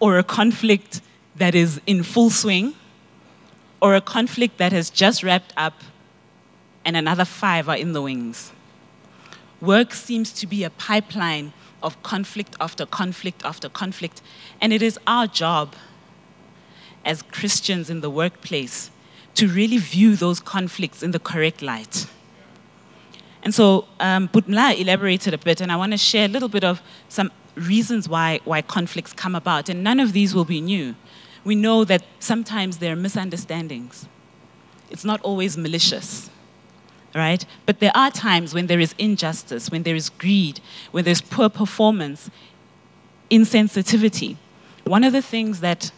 or 0.00 0.18
a 0.18 0.24
conflict 0.24 1.00
that 1.36 1.54
is 1.54 1.80
in 1.86 2.02
full 2.02 2.30
swing, 2.30 2.74
or 3.80 3.94
a 3.94 4.00
conflict 4.00 4.58
that 4.58 4.72
has 4.72 4.90
just 4.90 5.22
wrapped 5.22 5.52
up 5.56 5.74
and 6.84 6.96
another 6.96 7.24
five 7.24 7.68
are 7.68 7.76
in 7.76 7.92
the 7.92 8.02
wings. 8.02 8.50
Work 9.60 9.92
seems 9.92 10.32
to 10.32 10.46
be 10.46 10.64
a 10.64 10.70
pipeline 10.70 11.52
of 11.82 12.02
conflict 12.02 12.56
after 12.60 12.86
conflict 12.86 13.44
after 13.44 13.68
conflict, 13.68 14.22
and 14.60 14.72
it 14.72 14.82
is 14.82 14.98
our 15.06 15.26
job 15.26 15.74
as 17.04 17.22
Christians 17.22 17.90
in 17.90 18.00
the 18.00 18.10
workplace 18.10 18.90
to 19.34 19.46
really 19.48 19.78
view 19.78 20.16
those 20.16 20.40
conflicts 20.40 21.02
in 21.02 21.10
the 21.10 21.18
correct 21.18 21.62
light. 21.62 22.06
And 23.42 23.54
so 23.54 23.86
um, 24.00 24.28
Butmla 24.28 24.80
elaborated 24.80 25.34
a 25.34 25.38
bit, 25.38 25.60
and 25.60 25.70
I 25.70 25.76
want 25.76 25.92
to 25.92 25.98
share 25.98 26.24
a 26.24 26.28
little 26.28 26.48
bit 26.48 26.64
of 26.64 26.82
some 27.08 27.30
reasons 27.58 28.08
why, 28.08 28.40
why 28.44 28.62
conflicts 28.62 29.12
come 29.12 29.34
about. 29.34 29.68
And 29.68 29.82
none 29.82 30.00
of 30.00 30.12
these 30.12 30.34
will 30.34 30.44
be 30.44 30.60
new. 30.60 30.94
We 31.44 31.54
know 31.54 31.84
that 31.84 32.02
sometimes 32.18 32.78
there 32.78 32.92
are 32.92 32.96
misunderstandings. 32.96 34.06
It's 34.90 35.04
not 35.04 35.20
always 35.22 35.56
malicious, 35.56 36.30
right? 37.14 37.44
But 37.66 37.80
there 37.80 37.92
are 37.94 38.10
times 38.10 38.54
when 38.54 38.66
there 38.66 38.80
is 38.80 38.94
injustice, 38.98 39.70
when 39.70 39.82
there 39.82 39.94
is 39.94 40.08
greed, 40.08 40.60
when 40.90 41.04
there's 41.04 41.20
poor 41.20 41.48
performance, 41.48 42.30
insensitivity. 43.30 44.36
One 44.84 45.04
of 45.04 45.12
the 45.12 45.22
things 45.22 45.60
that 45.60 45.92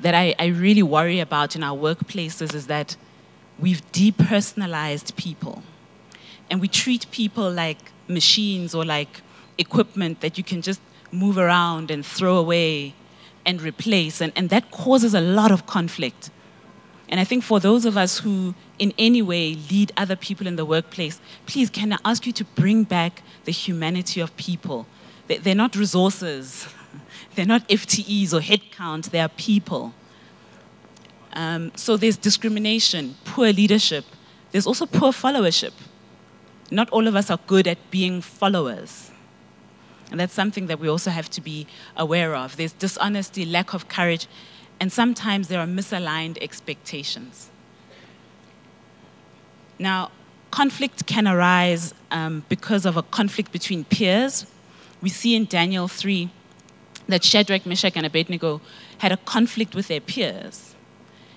that 0.00 0.14
I, 0.14 0.34
I 0.38 0.46
really 0.46 0.82
worry 0.82 1.20
about 1.20 1.56
in 1.56 1.62
our 1.62 1.76
workplaces 1.76 2.54
is 2.54 2.66
that 2.66 2.96
we've 3.58 3.80
depersonalized 3.92 5.16
people 5.16 5.62
and 6.50 6.60
we 6.60 6.68
treat 6.68 7.10
people 7.10 7.50
like 7.50 7.78
machines 8.06 8.74
or 8.74 8.84
like 8.84 9.22
equipment 9.58 10.20
that 10.20 10.38
you 10.38 10.44
can 10.44 10.62
just 10.62 10.80
move 11.12 11.38
around 11.38 11.90
and 11.90 12.04
throw 12.04 12.36
away 12.36 12.94
and 13.44 13.62
replace. 13.62 14.20
And, 14.20 14.32
and 14.36 14.50
that 14.50 14.70
causes 14.70 15.14
a 15.14 15.20
lot 15.20 15.50
of 15.50 15.66
conflict. 15.66 16.30
And 17.08 17.20
I 17.20 17.24
think 17.24 17.44
for 17.44 17.60
those 17.60 17.84
of 17.84 17.96
us 17.96 18.18
who, 18.18 18.54
in 18.78 18.92
any 18.98 19.22
way, 19.22 19.54
lead 19.70 19.92
other 19.96 20.16
people 20.16 20.46
in 20.46 20.56
the 20.56 20.64
workplace, 20.64 21.20
please, 21.46 21.70
can 21.70 21.92
I 21.92 21.98
ask 22.04 22.26
you 22.26 22.32
to 22.32 22.44
bring 22.44 22.82
back 22.82 23.22
the 23.44 23.52
humanity 23.52 24.20
of 24.20 24.36
people? 24.36 24.86
They're 25.28 25.54
not 25.54 25.76
resources, 25.76 26.66
they're 27.34 27.46
not 27.46 27.68
FTEs 27.68 28.32
or 28.32 28.40
headcount, 28.40 29.10
they 29.10 29.20
are 29.20 29.28
people. 29.28 29.94
Um, 31.32 31.70
so 31.76 31.96
there's 31.96 32.16
discrimination, 32.16 33.16
poor 33.24 33.52
leadership, 33.52 34.04
there's 34.50 34.66
also 34.66 34.86
poor 34.86 35.12
followership. 35.12 35.72
Not 36.70 36.88
all 36.90 37.06
of 37.06 37.14
us 37.14 37.30
are 37.30 37.38
good 37.46 37.68
at 37.68 37.78
being 37.90 38.20
followers. 38.20 39.10
And 40.10 40.20
that's 40.20 40.34
something 40.34 40.66
that 40.68 40.78
we 40.78 40.88
also 40.88 41.10
have 41.10 41.28
to 41.30 41.40
be 41.40 41.66
aware 41.96 42.34
of. 42.34 42.56
There's 42.56 42.72
dishonesty, 42.72 43.44
lack 43.44 43.74
of 43.74 43.88
courage, 43.88 44.26
and 44.78 44.92
sometimes 44.92 45.48
there 45.48 45.60
are 45.60 45.66
misaligned 45.66 46.38
expectations. 46.40 47.50
Now, 49.78 50.10
conflict 50.50 51.06
can 51.06 51.26
arise 51.26 51.92
um, 52.10 52.44
because 52.48 52.86
of 52.86 52.96
a 52.96 53.02
conflict 53.02 53.52
between 53.52 53.84
peers. 53.84 54.46
We 55.02 55.08
see 55.08 55.34
in 55.34 55.46
Daniel 55.46 55.88
3 55.88 56.30
that 57.08 57.24
Shadrach, 57.24 57.66
Meshach, 57.66 57.96
and 57.96 58.06
Abednego 58.06 58.60
had 58.98 59.12
a 59.12 59.16
conflict 59.18 59.74
with 59.74 59.88
their 59.88 60.00
peers. 60.00 60.74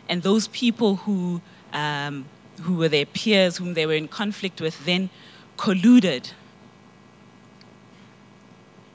And 0.07 0.23
those 0.23 0.47
people 0.47 0.97
who, 0.97 1.41
um, 1.73 2.25
who 2.61 2.75
were 2.75 2.89
their 2.89 3.05
peers, 3.05 3.57
whom 3.57 3.73
they 3.73 3.85
were 3.85 3.93
in 3.93 4.07
conflict 4.07 4.61
with, 4.61 4.85
then 4.85 5.09
colluded 5.57 6.31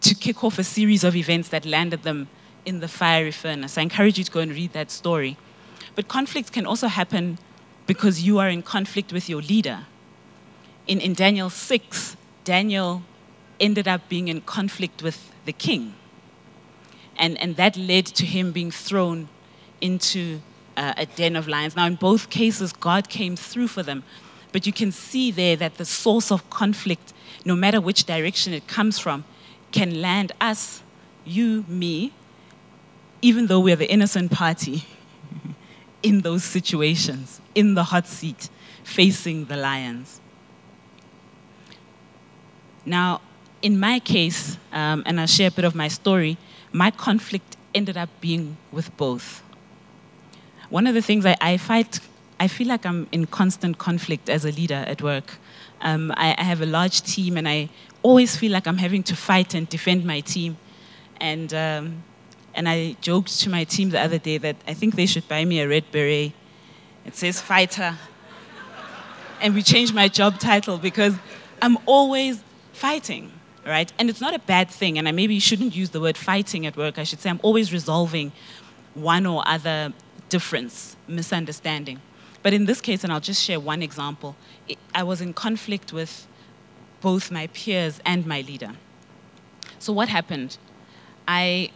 to 0.04 0.14
kick 0.14 0.44
off 0.44 0.58
a 0.58 0.64
series 0.64 1.02
of 1.02 1.16
events 1.16 1.48
that 1.48 1.64
landed 1.64 2.02
them 2.02 2.28
in 2.66 2.80
the 2.80 2.88
fiery 2.88 3.30
furnace. 3.30 3.78
I 3.78 3.82
encourage 3.82 4.18
you 4.18 4.24
to 4.24 4.30
go 4.30 4.40
and 4.40 4.52
read 4.52 4.74
that 4.74 4.90
story. 4.90 5.38
But 5.94 6.08
conflict 6.08 6.52
can 6.52 6.66
also 6.66 6.88
happen 6.88 7.38
because 7.86 8.22
you 8.22 8.38
are 8.38 8.50
in 8.50 8.62
conflict 8.62 9.14
with 9.14 9.30
your 9.30 9.40
leader. 9.40 9.86
In, 10.86 11.00
in 11.00 11.14
Daniel 11.14 11.48
6, 11.48 12.16
Daniel 12.44 13.02
ended 13.58 13.88
up 13.88 14.06
being 14.10 14.28
in 14.28 14.42
conflict 14.42 15.02
with 15.02 15.32
the 15.46 15.52
king. 15.54 15.94
And, 17.16 17.40
and 17.40 17.56
that 17.56 17.76
led 17.76 18.04
to 18.06 18.26
him 18.26 18.52
being 18.52 18.70
thrown 18.70 19.28
into 19.80 20.40
uh, 20.76 20.92
a 20.98 21.06
den 21.06 21.34
of 21.34 21.48
lions. 21.48 21.76
Now, 21.76 21.86
in 21.86 21.94
both 21.94 22.28
cases, 22.28 22.74
God 22.74 23.08
came 23.08 23.36
through 23.36 23.68
for 23.68 23.82
them. 23.82 24.02
But 24.52 24.66
you 24.66 24.72
can 24.72 24.92
see 24.92 25.30
there 25.30 25.56
that 25.56 25.76
the 25.76 25.86
source 25.86 26.30
of 26.30 26.50
conflict, 26.50 27.14
no 27.46 27.56
matter 27.56 27.80
which 27.80 28.04
direction 28.04 28.52
it 28.52 28.66
comes 28.66 28.98
from, 28.98 29.24
can 29.74 30.00
land 30.00 30.30
us, 30.40 30.84
you, 31.24 31.64
me, 31.66 32.12
even 33.20 33.48
though 33.48 33.58
we're 33.58 33.74
the 33.74 33.90
innocent 33.90 34.30
party 34.30 34.84
in 36.02 36.20
those 36.20 36.44
situations, 36.44 37.40
in 37.56 37.74
the 37.74 37.82
hot 37.82 38.06
seat, 38.06 38.48
facing 38.84 39.46
the 39.46 39.56
lions. 39.56 40.20
Now, 42.86 43.20
in 43.62 43.80
my 43.80 43.98
case, 43.98 44.58
um, 44.72 45.02
and 45.06 45.18
I'll 45.18 45.26
share 45.26 45.48
a 45.48 45.50
bit 45.50 45.64
of 45.64 45.74
my 45.74 45.88
story, 45.88 46.36
my 46.70 46.92
conflict 46.92 47.56
ended 47.74 47.96
up 47.96 48.10
being 48.20 48.56
with 48.70 48.96
both. 48.96 49.42
One 50.70 50.86
of 50.86 50.94
the 50.94 51.02
things 51.02 51.26
I, 51.26 51.36
I 51.40 51.56
fight, 51.56 51.98
I 52.38 52.46
feel 52.46 52.68
like 52.68 52.86
I'm 52.86 53.08
in 53.10 53.26
constant 53.26 53.78
conflict 53.78 54.30
as 54.30 54.44
a 54.44 54.52
leader 54.52 54.84
at 54.86 55.02
work. 55.02 55.38
Um, 55.80 56.12
I, 56.16 56.36
I 56.38 56.44
have 56.44 56.60
a 56.60 56.66
large 56.66 57.02
team, 57.02 57.36
and 57.36 57.48
I 57.48 57.70
always 58.04 58.36
feel 58.36 58.52
like 58.52 58.68
I'm 58.68 58.78
having 58.78 59.02
to 59.04 59.16
fight 59.16 59.54
and 59.54 59.68
defend 59.68 60.04
my 60.04 60.20
team. 60.20 60.56
And 61.20 61.52
um, 61.52 62.04
and 62.54 62.68
I 62.68 62.96
joked 63.00 63.40
to 63.40 63.50
my 63.50 63.64
team 63.64 63.90
the 63.90 64.00
other 64.00 64.18
day 64.18 64.38
that 64.38 64.56
I 64.68 64.74
think 64.74 64.94
they 64.94 65.06
should 65.06 65.26
buy 65.26 65.44
me 65.44 65.60
a 65.60 65.68
red 65.68 65.90
beret. 65.90 66.32
It 67.04 67.16
says 67.16 67.40
fighter. 67.40 67.96
and 69.40 69.54
we 69.54 69.62
changed 69.62 69.92
my 69.92 70.06
job 70.08 70.38
title 70.38 70.78
because 70.78 71.14
I'm 71.60 71.78
always 71.86 72.42
fighting, 72.72 73.32
right? 73.66 73.92
And 73.98 74.08
it's 74.08 74.20
not 74.20 74.34
a 74.34 74.38
bad 74.38 74.70
thing. 74.70 74.98
And 74.98 75.08
I 75.08 75.12
maybe 75.12 75.40
shouldn't 75.40 75.74
use 75.74 75.90
the 75.90 76.00
word 76.00 76.16
fighting 76.16 76.66
at 76.66 76.76
work. 76.76 76.98
I 76.98 77.04
should 77.04 77.20
say 77.20 77.30
I'm 77.30 77.40
always 77.42 77.72
resolving 77.72 78.30
one 78.94 79.26
or 79.26 79.42
other 79.46 79.92
difference, 80.28 80.96
misunderstanding. 81.08 82.00
But 82.42 82.52
in 82.52 82.66
this 82.66 82.80
case, 82.80 83.02
and 83.02 83.12
I'll 83.12 83.20
just 83.20 83.42
share 83.42 83.58
one 83.58 83.82
example, 83.82 84.36
I 84.94 85.02
was 85.02 85.20
in 85.20 85.32
conflict 85.32 85.92
with 85.92 86.26
both 87.04 87.30
my 87.30 87.46
peers 87.48 88.00
and 88.06 88.24
my 88.24 88.40
leader. 88.40 88.72
So 89.78 89.92
what 89.92 90.08
happened? 90.08 90.56
I 91.28 91.70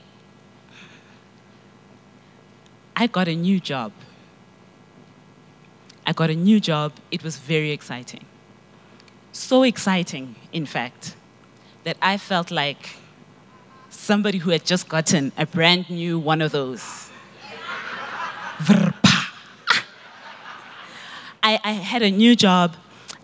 I 2.96 3.06
got 3.06 3.28
a 3.28 3.34
new 3.34 3.60
job. 3.60 3.92
I 6.06 6.12
got 6.12 6.30
a 6.30 6.34
new 6.34 6.58
job. 6.58 6.92
It 7.10 7.22
was 7.22 7.36
very 7.36 7.70
exciting. 7.72 8.24
So 9.32 9.62
exciting, 9.62 10.34
in 10.52 10.64
fact, 10.64 11.14
that 11.84 11.98
I 12.00 12.16
felt 12.16 12.50
like 12.50 12.96
somebody 13.90 14.38
who 14.38 14.50
had 14.50 14.64
just 14.64 14.88
gotten 14.88 15.32
a 15.36 15.44
brand 15.44 15.90
new 15.90 16.18
one 16.18 16.40
of 16.40 16.52
those. 16.52 17.10
I, 21.42 21.60
I, 21.70 21.72
had 21.72 22.02
a 22.02 22.10
new 22.10 22.34
job. 22.34 22.74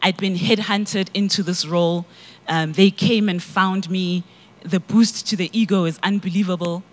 I'd 0.04 0.18
been 0.18 0.36
headhunted 0.36 1.08
into 1.14 1.42
this 1.42 1.66
role. 1.66 2.06
Um, 2.46 2.74
they 2.74 2.90
came 2.92 3.28
and 3.28 3.42
found 3.42 3.90
me. 3.90 4.22
The 4.62 4.78
boost 4.78 5.26
to 5.28 5.36
the 5.36 5.50
ego 5.52 5.84
is 5.84 5.98
unbelievable. 6.02 6.84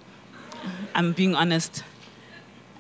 I'm 0.96 1.14
being 1.14 1.36
honest 1.36 1.84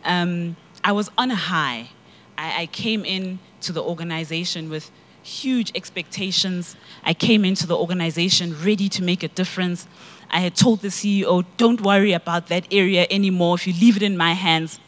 um, 0.03 0.55
I 0.83 0.91
was 0.91 1.09
on 1.17 1.31
a 1.31 1.35
high. 1.35 1.89
I, 2.37 2.63
I 2.63 2.65
came 2.67 3.05
in 3.05 3.39
to 3.61 3.71
the 3.71 3.81
organization 3.81 4.69
with 4.69 4.91
huge 5.23 5.71
expectations. 5.75 6.75
I 7.03 7.13
came 7.13 7.45
into 7.45 7.67
the 7.67 7.77
organization 7.77 8.55
ready 8.63 8.89
to 8.89 9.03
make 9.03 9.23
a 9.23 9.27
difference. 9.27 9.87
I 10.29 10.39
had 10.39 10.55
told 10.55 10.79
the 10.79 10.87
CEO, 10.87 11.45
don't 11.57 11.81
worry 11.81 12.13
about 12.13 12.47
that 12.47 12.65
area 12.71 13.05
anymore. 13.11 13.55
If 13.55 13.67
you 13.67 13.73
leave 13.73 13.97
it 13.97 14.03
in 14.03 14.17
my 14.17 14.33
hands, 14.33 14.79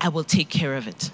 I 0.00 0.08
will 0.08 0.24
take 0.24 0.50
care 0.50 0.76
of 0.76 0.86
it. 0.86 1.10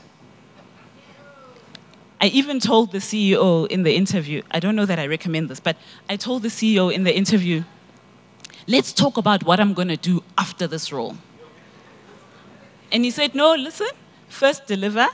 I 2.21 2.27
even 2.27 2.59
told 2.59 2.91
the 2.93 2.99
CEO 2.99 3.67
in 3.69 3.85
the 3.85 3.95
interview, 3.95 4.43
I 4.51 4.59
don't 4.59 4.75
know 4.75 4.87
that 4.87 4.99
I 4.99 5.07
recommend 5.07 5.49
this, 5.49 5.61
but 5.61 5.77
I 6.09 6.17
told 6.17 6.43
the 6.43 6.49
CEO 6.49 6.93
in 6.93 7.05
the 7.05 7.17
interview, 7.17 7.63
let's 8.67 8.93
talk 8.93 9.17
about 9.17 9.45
what 9.45 9.61
I'm 9.61 9.73
going 9.73 9.89
to 9.89 9.97
do 9.97 10.23
after 10.37 10.67
this 10.67 10.93
role. 10.93 11.17
And 12.91 13.05
he 13.05 13.11
said, 13.11 13.35
No, 13.35 13.55
listen, 13.55 13.89
first 14.29 14.67
deliver, 14.67 15.07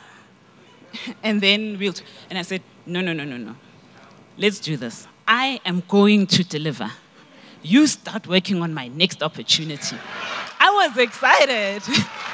and 1.22 1.40
then 1.40 1.78
we'll. 1.78 1.92
T-. 1.92 2.04
And 2.30 2.38
I 2.38 2.42
said, 2.42 2.62
No, 2.86 3.00
no, 3.00 3.12
no, 3.12 3.24
no, 3.24 3.36
no. 3.36 3.56
Let's 4.38 4.58
do 4.58 4.76
this. 4.76 5.06
I 5.26 5.60
am 5.64 5.82
going 5.88 6.26
to 6.28 6.44
deliver. 6.44 6.90
You 7.62 7.86
start 7.86 8.26
working 8.26 8.62
on 8.62 8.74
my 8.74 8.88
next 8.88 9.22
opportunity. 9.22 9.96
I 10.60 10.70
was 10.70 10.98
excited. 10.98 11.82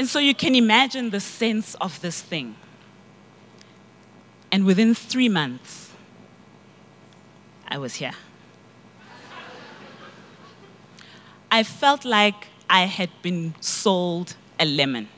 and 0.00 0.08
so 0.08 0.18
you 0.18 0.34
can 0.34 0.54
imagine 0.54 1.10
the 1.10 1.20
sense 1.20 1.74
of 1.74 2.00
this 2.00 2.22
thing. 2.22 2.56
And 4.50 4.64
within 4.64 4.94
three 4.94 5.28
months, 5.28 5.92
I 7.68 7.76
was 7.76 7.96
here. 7.96 8.14
I 11.50 11.62
felt 11.64 12.06
like 12.06 12.46
I 12.70 12.86
had 12.86 13.10
been 13.20 13.54
sold 13.60 14.36
a 14.58 14.64
lemon. 14.64 15.10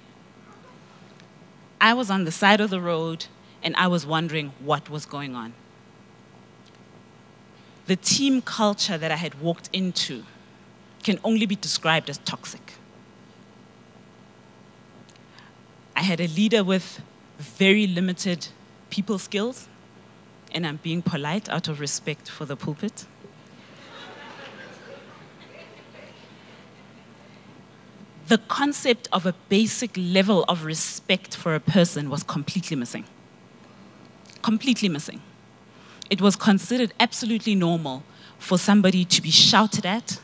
I 1.81 1.95
was 1.95 2.11
on 2.11 2.25
the 2.25 2.33
side 2.33 2.61
of 2.61 2.71
the 2.71 2.81
road 2.81 3.27
and 3.63 3.77
I 3.77 3.87
was 3.87 4.05
wondering 4.05 4.53
what 4.59 4.91
was 4.91 5.07
going 5.07 5.37
on. 5.37 5.53
The 7.87 7.95
team 7.95 8.43
culture 8.43 8.99
that 8.99 9.13
I 9.13 9.17
had 9.27 9.41
walked 9.41 9.71
into 9.73 10.25
can 11.05 11.21
only 11.23 11.47
be 11.47 11.55
described 11.55 12.11
as 12.11 12.19
toxic. 12.19 12.73
I 16.03 16.05
had 16.05 16.21
a 16.21 16.27
leader 16.27 16.65
with 16.65 17.01
very 17.39 17.87
limited 17.87 18.49
people 18.91 19.21
skills, 19.21 19.69
and 20.51 20.67
I'm 20.67 20.81
being 20.83 21.01
polite 21.01 21.49
out 21.49 21.69
of 21.69 21.79
respect 21.79 22.29
for 22.29 22.45
the 22.45 22.57
pulpit. 22.57 23.07
the 28.27 28.39
concept 28.39 29.09
of 29.13 29.27
a 29.27 29.35
basic 29.49 29.93
level 29.97 30.45
of 30.49 30.65
respect 30.65 31.37
for 31.37 31.55
a 31.55 31.61
person 31.61 32.11
was 32.11 32.25
completely 32.25 32.77
missing. 32.77 33.05
Completely 34.43 34.89
missing. 34.89 35.21
It 36.11 36.21
was 36.21 36.35
considered 36.35 36.93
absolutely 36.99 37.55
normal 37.55 38.03
for 38.41 38.59
somebody 38.59 39.05
to 39.05 39.23
be 39.23 39.31
shouted 39.31 39.87
at, 39.87 40.19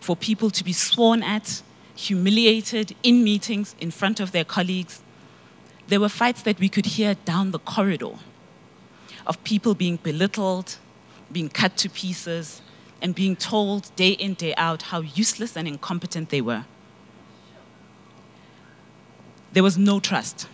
for 0.00 0.16
people 0.16 0.50
to 0.50 0.64
be 0.64 0.72
sworn 0.72 1.22
at, 1.22 1.62
humiliated 1.94 2.96
in 3.04 3.22
meetings 3.22 3.76
in 3.80 3.92
front 3.92 4.18
of 4.18 4.32
their 4.32 4.44
colleagues. 4.44 5.00
There 5.92 6.00
were 6.00 6.08
fights 6.08 6.40
that 6.44 6.58
we 6.58 6.70
could 6.70 6.86
hear 6.86 7.16
down 7.26 7.50
the 7.50 7.58
corridor 7.58 8.12
of 9.26 9.44
people 9.44 9.74
being 9.74 9.96
belittled, 9.96 10.78
being 11.30 11.50
cut 11.50 11.76
to 11.76 11.90
pieces, 11.90 12.62
and 13.02 13.14
being 13.14 13.36
told 13.36 13.94
day 13.94 14.12
in, 14.12 14.32
day 14.32 14.54
out 14.54 14.80
how 14.84 15.02
useless 15.02 15.54
and 15.54 15.68
incompetent 15.68 16.30
they 16.30 16.40
were. 16.40 16.64
there 19.52 19.62
was 19.62 19.76
no 19.76 20.00
trust. 20.00 20.48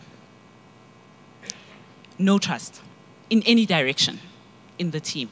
No 2.19 2.41
trust 2.41 2.83
in 3.31 3.45
any 3.47 3.65
direction 3.65 4.19
in 4.77 4.91
the 4.91 4.99
team. 4.99 5.29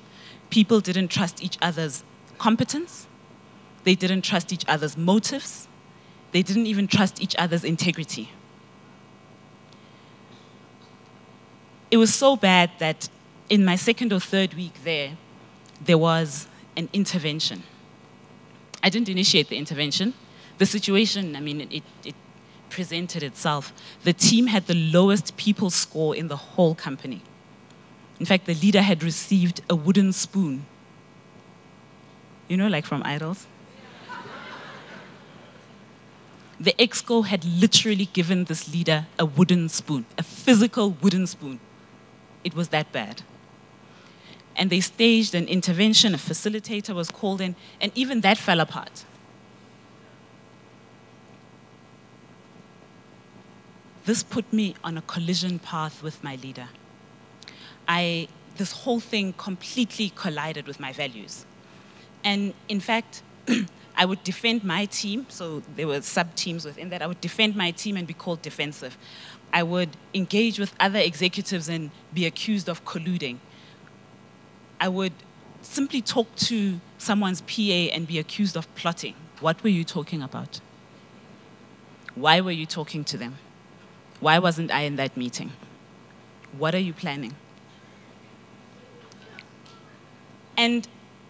People 0.51 0.79
didn't 0.79 1.09
trust 1.09 1.43
each 1.43 1.59
other's 1.61 2.05
competence, 2.39 3.09
they 3.83 3.97
didn't 3.97 4.23
trust 4.23 4.53
each 4.53 4.65
other's 4.69 4.97
motives, 4.97 5.67
they 6.31 6.43
didn't 6.43 6.67
even 6.67 6.87
trust 6.87 7.21
each 7.21 7.35
other's 7.41 7.65
integrity. 7.65 8.31
It 11.97 11.99
was 11.99 12.15
so 12.15 12.37
bad 12.37 12.73
that 12.79 13.09
in 13.49 13.65
my 13.65 13.75
second 13.75 14.13
or 14.13 14.21
third 14.21 14.53
week 14.53 14.85
there, 14.85 15.17
there 15.83 15.97
was 15.97 16.47
an 16.77 16.91
intervention. 16.93 17.63
I 18.83 18.91
didn't 18.91 19.09
initiate 19.09 19.49
the 19.49 19.57
intervention. 19.57 20.13
The 20.59 20.67
situation, 20.67 21.35
I 21.35 21.41
mean, 21.41 21.63
it, 21.63 21.83
it 22.05 22.15
presented 22.69 23.23
itself. 23.23 23.73
The 24.05 24.13
team 24.13 24.49
had 24.49 24.67
the 24.67 24.75
lowest 24.75 25.39
people 25.39 25.71
score 25.71 26.15
in 26.15 26.29
the 26.29 26.37
whole 26.37 26.75
company. 26.75 27.23
In 28.21 28.27
fact, 28.27 28.45
the 28.45 28.53
leader 28.53 28.83
had 28.83 29.03
received 29.03 29.63
a 29.71 29.75
wooden 29.75 30.13
spoon. 30.13 30.67
You 32.47 32.59
know, 32.59 32.69
like 32.69 32.85
from 32.85 33.03
Idols? 33.05 33.47
The 36.61 36.75
exco 36.79 37.25
had 37.25 37.43
literally 37.47 38.11
given 38.13 38.45
this 38.45 38.71
leader 38.71 39.07
a 39.19 39.25
wooden 39.25 39.71
spoon, 39.71 40.05
a 40.19 40.23
physical 40.23 40.91
wooden 40.91 41.27
spoon. 41.27 41.59
It 42.45 42.55
was 42.55 42.69
that 42.69 42.93
bad. 42.93 43.23
And 44.57 44.71
they 44.71 44.81
staged 44.81 45.35
an 45.35 45.47
intervention, 45.49 46.15
a 46.15 46.19
facilitator 46.19 46.95
was 46.95 47.11
called 47.11 47.41
in, 47.41 47.57
and 47.81 47.93
even 47.95 48.23
that 48.23 48.39
fell 48.39 48.61
apart. 48.61 49.05
This 54.07 54.23
put 54.23 54.51
me 54.53 54.77
on 54.85 54.97
a 54.97 55.03
collision 55.03 55.59
path 55.59 56.03
with 56.03 56.23
my 56.23 56.37
leader. 56.37 56.69
I, 57.89 58.29
this 58.57 58.73
whole 58.73 59.01
thing 59.01 59.35
completely 59.37 60.13
collided 60.15 60.67
with 60.67 60.79
my 60.79 60.93
values. 60.93 61.45
And 62.23 62.55
in 62.69 62.81
fact, 62.81 63.23
I 63.97 64.05
would 64.05 64.23
defend 64.25 64.63
my 64.63 64.85
team, 64.87 65.27
so 65.29 65.63
there 65.75 65.87
were 65.87 66.03
sub 66.03 66.35
teams 66.35 66.65
within 66.65 66.91
that. 66.91 67.01
I 67.03 67.07
would 67.07 67.21
defend 67.21 67.57
my 67.57 67.71
team 67.71 67.97
and 67.97 68.07
be 68.07 68.15
called 68.15 68.43
defensive. 68.43 68.97
I 69.53 69.63
would 69.63 69.91
engage 70.13 70.59
with 70.59 70.75
other 70.79 70.99
executives 70.99 71.69
and 71.69 71.91
be 72.13 72.27
accused 72.27 72.69
of 72.69 72.85
colluding. 72.85 73.39
I 74.81 74.89
would 74.89 75.15
simply 75.63 76.03
talk 76.03 76.35
to 76.37 76.79
someone's 76.99 77.41
PA 77.41 77.95
and 77.95 78.07
be 78.07 78.19
accused 78.19 78.57
of 78.57 78.73
plotting. 78.75 79.15
What 79.41 79.63
were 79.63 79.71
you 79.71 79.85
talking 79.85 80.23
about? 80.23 80.61
Why 82.15 82.41
were 82.41 82.51
you 82.51 82.67
talking 82.67 83.05
to 83.05 83.17
them? 83.17 83.37
Why 84.21 84.39
wasn't 84.39 84.71
I 84.71 84.83
in 84.83 84.97
that 84.97 85.17
meeting? 85.17 85.53
What 86.57 86.75
are 86.75 86.81
you 86.81 86.93
planning? 86.93 87.35
And 90.57 90.89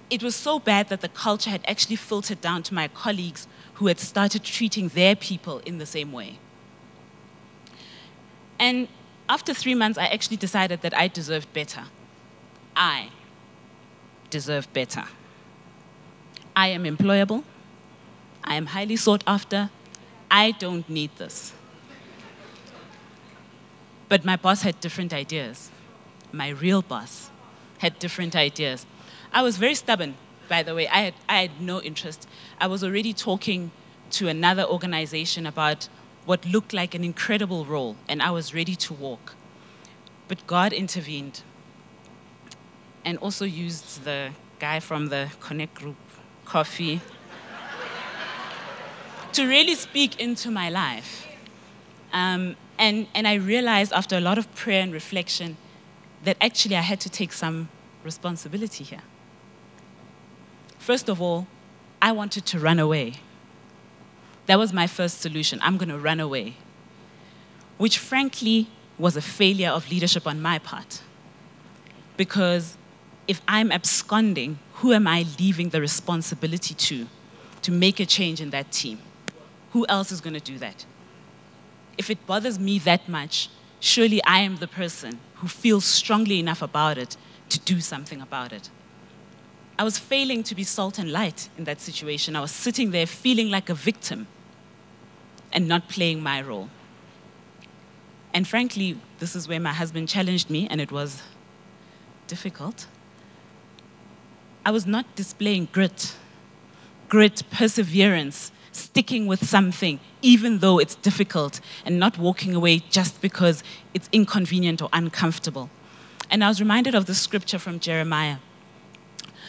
it 0.09 0.23
was 0.23 0.37
so 0.37 0.59
bad 0.59 0.89
that 0.89 1.01
the 1.01 1.09
culture 1.09 1.51
had 1.51 1.63
actually 1.67 1.97
filtered 1.97 2.41
down 2.41 2.63
to 2.65 2.75
my 2.75 2.89
colleagues 2.89 3.49
who 3.75 3.89
had 3.89 3.99
started 3.99 4.43
treating 4.43 4.89
their 4.89 5.17
people 5.17 5.59
in 5.61 5.79
the 5.79 5.87
same 5.87 6.13
way. 6.13 6.39
And 8.59 8.89
after 9.29 9.53
three 9.53 9.75
months, 9.75 9.99
I 9.99 10.07
actually 10.07 10.37
decided 10.37 10.83
that 10.83 10.97
I 10.97 11.09
deserved 11.09 11.53
better. 11.53 11.85
I 12.75 13.11
deserve 14.31 14.73
better. 14.73 15.05
I 16.55 16.69
am 16.69 16.85
employable. 16.85 17.43
I 18.45 18.55
am 18.55 18.67
highly 18.67 18.97
sought 18.97 19.25
after. 19.27 19.71
I 20.31 20.53
don't 20.53 20.89
need 20.89 21.11
this. 21.17 21.53
But 24.09 24.25
my 24.25 24.37
boss 24.37 24.63
had 24.63 24.81
different 24.81 25.13
ideas. 25.13 25.71
My 26.33 26.51
real 26.51 26.83
boss 26.83 27.31
had 27.79 27.99
different 27.99 28.37
ideas. 28.37 28.87
I 29.37 29.43
was 29.43 29.59
very 29.59 29.75
stubborn, 29.75 30.15
by 30.49 30.63
the 30.63 30.75
way. 30.75 30.89
I 30.89 31.01
had, 31.01 31.15
I 31.29 31.43
had 31.43 31.61
no 31.61 31.83
interest. 31.83 32.27
I 32.59 32.69
was 32.69 32.83
already 32.83 33.13
talking 33.13 33.71
to 34.13 34.29
another 34.29 34.65
organization 34.65 35.45
about 35.45 35.91
what 36.25 36.47
looked 36.47 36.73
like 36.73 36.95
an 36.95 37.05
incredible 37.05 37.67
role, 37.67 37.97
and 38.09 38.23
I 38.23 38.31
was 38.31 38.55
ready 38.55 38.75
to 38.77 38.95
walk. 38.95 39.35
But 40.27 40.47
God 40.47 40.73
intervened 40.73 41.43
and 43.05 43.19
also 43.19 43.45
used 43.45 44.05
the 44.05 44.31
guy 44.59 44.81
from 44.81 45.11
the 45.11 45.29
Connect 45.41 45.75
group, 45.75 45.99
Coffee, 46.47 47.03
to 49.35 49.47
really 49.47 49.75
speak 49.75 50.19
into 50.19 50.51
my 50.51 50.71
life. 50.71 51.27
Um, 52.11 52.57
and, 52.79 53.07
and 53.15 53.29
I 53.29 53.35
realized 53.35 53.93
after 53.93 54.17
a 54.17 54.21
lot 54.23 54.39
of 54.39 54.55
prayer 54.55 54.81
and 54.81 54.95
reflection 54.95 55.59
that 56.25 56.39
actually 56.41 56.77
I 56.77 56.81
had 56.81 57.01
to 57.01 57.11
take 57.11 57.35
some 57.35 57.69
responsibility 58.03 58.83
here. 58.83 59.03
First 60.87 61.09
of 61.09 61.21
all, 61.21 61.47
I 62.01 62.13
wanted 62.13 62.47
to 62.47 62.59
run 62.59 62.79
away. 62.79 63.15
That 64.47 64.59
was 64.59 64.73
my 64.73 64.87
first 64.87 65.21
solution. 65.21 65.59
I'm 65.63 65.77
going 65.77 65.89
to 65.89 65.99
run 65.99 66.21
away. 66.21 66.55
Which, 67.77 67.99
frankly, 67.99 68.69
was 68.97 69.17
a 69.17 69.21
failure 69.21 69.71
of 69.71 69.91
leadership 69.91 70.27
on 70.27 70.41
my 70.41 70.59
part. 70.59 71.03
Because 72.17 72.77
if 73.27 73.41
I'm 73.49 73.73
absconding, 73.73 74.59
who 74.75 74.93
am 74.93 75.07
I 75.07 75.27
leaving 75.41 75.71
the 75.71 75.81
responsibility 75.81 76.75
to 76.75 77.07
to 77.63 77.73
make 77.73 77.99
a 77.99 78.07
change 78.07 78.41
in 78.41 78.51
that 78.51 78.71
team? 78.71 78.99
Who 79.73 79.85
else 79.89 80.13
is 80.13 80.21
going 80.21 80.35
to 80.35 80.53
do 80.53 80.57
that? 80.59 80.87
if 81.99 82.11
it 82.11 82.27
bothers 82.27 82.59
me 82.59 82.79
that 82.81 83.09
much, 83.09 83.49
surely 83.81 84.23
I 84.25 84.41
am 84.41 84.57
the 84.57 84.69
person 84.69 85.19
who 85.37 85.49
feels 85.49 85.85
strongly 85.85 86.39
enough 86.39 86.63
about 86.63 86.99
it 86.99 87.17
to 87.49 87.59
do 87.61 87.81
something 87.81 88.21
about 88.21 88.53
it. 88.53 88.71
I 89.79 89.85
was 89.85 89.99
failing 89.99 90.43
to 90.45 90.55
be 90.55 90.65
salt 90.65 90.99
and 90.99 91.13
light 91.13 91.51
in 91.59 91.65
that 91.65 91.81
situation. 91.81 92.35
I 92.35 92.41
was 92.41 92.51
sitting 92.51 92.93
there 92.93 93.07
feeling 93.07 93.51
like 93.51 93.69
a 93.69 93.75
victim 93.75 94.27
and 95.53 95.69
not 95.69 95.89
playing 95.89 96.23
my 96.23 96.41
role. 96.41 96.71
And 98.33 98.49
frankly, 98.49 98.99
this 99.19 99.37
is 99.37 99.49
where 99.49 99.61
my 99.61 99.73
husband 99.73 100.09
challenged 100.09 100.51
me, 100.51 100.67
and 100.69 100.81
it 100.81 100.93
was 100.93 101.23
difficult. 102.27 102.87
I 104.65 104.71
was 104.71 104.87
not 104.87 105.15
displaying 105.15 105.69
grit, 105.73 106.15
grit, 107.09 107.43
perseverance, 107.51 108.53
sticking 108.73 109.27
with 109.27 109.47
something, 109.47 110.01
even 110.23 110.59
though 110.59 110.79
it's 110.79 110.95
difficult, 110.97 111.61
and 111.85 111.99
not 111.99 112.19
walking 112.19 112.55
away 112.55 112.81
just 112.91 113.21
because 113.21 113.63
it's 113.95 114.09
inconvenient 114.13 114.83
or 114.83 114.89
uncomfortable. 114.93 115.71
And 116.31 116.43
I 116.43 116.49
was 116.49 116.61
reminded 116.61 116.95
of 116.95 117.07
the 117.07 117.15
scripture 117.15 117.59
from 117.59 117.79
Jeremiah. 117.79 118.39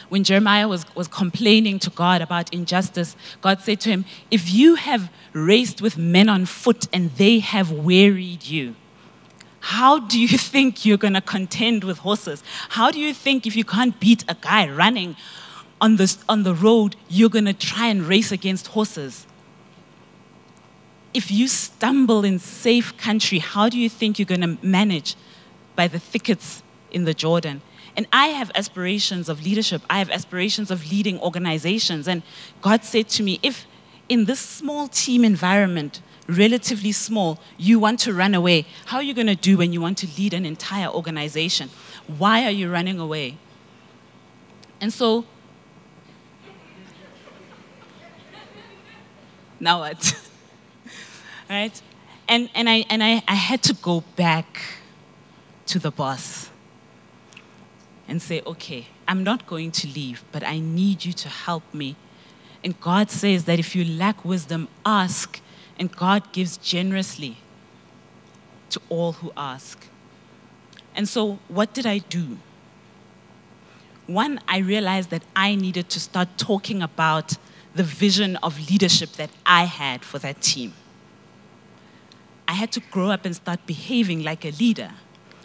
When 0.10 0.24
Jeremiah 0.24 0.68
was, 0.68 0.86
was 0.96 1.08
complaining 1.08 1.80
to 1.80 1.90
God 1.90 2.22
about 2.22 2.54
injustice, 2.54 3.16
God 3.42 3.62
said 3.62 3.82
to 3.82 3.90
him, 3.90 4.06
If 4.32 4.54
you 4.54 4.76
have 4.76 5.12
raced 5.34 5.82
with 5.82 5.98
men 5.98 6.30
on 6.30 6.46
foot 6.46 6.88
and 6.94 7.12
they 7.12 7.40
have 7.40 7.72
wearied 7.72 8.46
you, 8.46 8.76
how 9.60 10.00
do 10.00 10.20
you 10.20 10.38
think 10.38 10.86
you're 10.86 10.98
going 10.98 11.14
to 11.14 11.22
contend 11.22 11.84
with 11.84 11.98
horses? 12.00 12.42
How 12.70 12.90
do 12.90 13.00
you 13.00 13.14
think 13.14 13.46
if 13.46 13.56
you 13.56 13.66
can't 13.66 14.00
beat 14.00 14.24
a 14.30 14.36
guy 14.36 14.70
running 14.70 15.16
on, 15.80 15.98
this, 15.98 16.18
on 16.28 16.44
the 16.44 16.54
road, 16.54 16.96
you're 17.10 17.30
going 17.30 17.46
to 17.46 17.54
try 17.54 17.88
and 17.88 18.04
race 18.04 18.32
against 18.32 18.68
horses. 18.68 19.26
If 21.14 21.32
you 21.32 21.48
stumble 21.48 22.24
in 22.24 22.40
safe 22.40 22.98
country, 22.98 23.40
how 23.40 23.70
do 23.70 23.80
you 23.80 23.90
think 23.90 24.20
you're 24.20 24.26
going 24.26 24.42
to 24.42 24.58
manage 24.66 25.16
by 25.76 25.88
the 25.88 26.00
thickets 26.00 26.62
in 26.92 27.06
the 27.06 27.14
Jordan? 27.14 27.62
And 27.98 28.08
I 28.14 28.28
have 28.28 28.52
aspirations 28.54 29.28
of 29.28 29.44
leadership. 29.44 29.82
I 29.90 29.98
have 29.98 30.12
aspirations 30.12 30.70
of 30.70 30.92
leading 30.92 31.20
organizations. 31.20 32.08
And 32.08 32.22
God 32.62 32.84
said 32.84 33.10
to 33.10 33.24
me, 33.24 33.40
if 33.42 33.66
in 34.08 34.26
this 34.26 34.40
small 34.40 34.88
team 34.88 35.26
environment, 35.26 36.02
relatively 36.28 36.92
small, 36.92 37.40
you 37.58 37.80
want 37.80 38.00
to 38.02 38.14
run 38.14 38.36
away, 38.36 38.68
how 38.86 38.98
are 38.98 39.04
you 39.04 39.16
going 39.16 39.28
to 39.28 39.36
do 39.36 39.58
when 39.58 39.74
you 39.74 39.82
want 39.82 39.98
to 39.98 40.08
lead 40.16 40.36
an 40.36 40.46
entire 40.46 40.88
organization? 40.88 41.72
Why 42.20 42.46
are 42.46 42.52
you 42.52 42.72
running 42.72 43.00
away? 43.00 43.38
And 44.80 44.94
so 44.94 45.26
now 49.60 49.80
what? 49.80 50.30
right? 51.50 51.82
And, 52.28 52.48
and, 52.54 52.70
I, 52.70 52.86
and 52.92 53.04
I, 53.04 53.24
I 53.28 53.34
had 53.34 53.64
to 53.64 53.74
go 53.74 54.04
back 54.16 54.62
to 55.66 55.80
the 55.80 55.90
boss 55.90 56.52
and 58.08 58.22
say, 58.22 58.42
okay, 58.46 58.88
I'm 59.08 59.24
not 59.24 59.46
going 59.48 59.72
to 59.72 59.88
leave, 59.88 60.24
but 60.32 60.44
I 60.44 60.60
need 60.60 61.06
you 61.06 61.14
to 61.14 61.30
help 61.30 61.64
me. 61.74 61.96
And 62.64 62.80
God 62.80 63.12
says 63.12 63.46
that 63.46 63.60
if 63.60 63.76
you 63.76 63.84
lack 63.84 64.24
wisdom, 64.24 64.68
ask, 64.86 65.42
and 65.78 65.92
God 65.92 66.32
gives 66.32 66.58
generously 66.58 67.38
to 68.70 68.82
all 68.90 69.14
who 69.14 69.32
ask. 69.38 69.88
And 70.96 71.08
so, 71.08 71.40
what 71.48 71.74
did 71.74 71.86
I 71.86 72.00
do? 72.00 72.38
One, 74.08 74.40
I 74.48 74.60
realized 74.60 75.10
that 75.12 75.24
I 75.36 75.56
needed 75.56 75.90
to 75.90 76.00
start 76.00 76.30
talking 76.38 76.82
about 76.82 77.38
the 77.76 77.84
vision 77.84 78.38
of 78.38 78.70
leadership 78.70 79.12
that 79.14 79.30
I 79.46 79.66
had 79.66 80.04
for 80.04 80.18
that 80.20 80.42
team. 80.42 80.74
I 82.48 82.54
had 82.54 82.72
to 82.72 82.80
grow 82.80 83.10
up 83.12 83.26
and 83.26 83.36
start 83.36 83.66
behaving 83.68 84.24
like 84.24 84.46
a 84.46 84.52
leader 84.52 84.92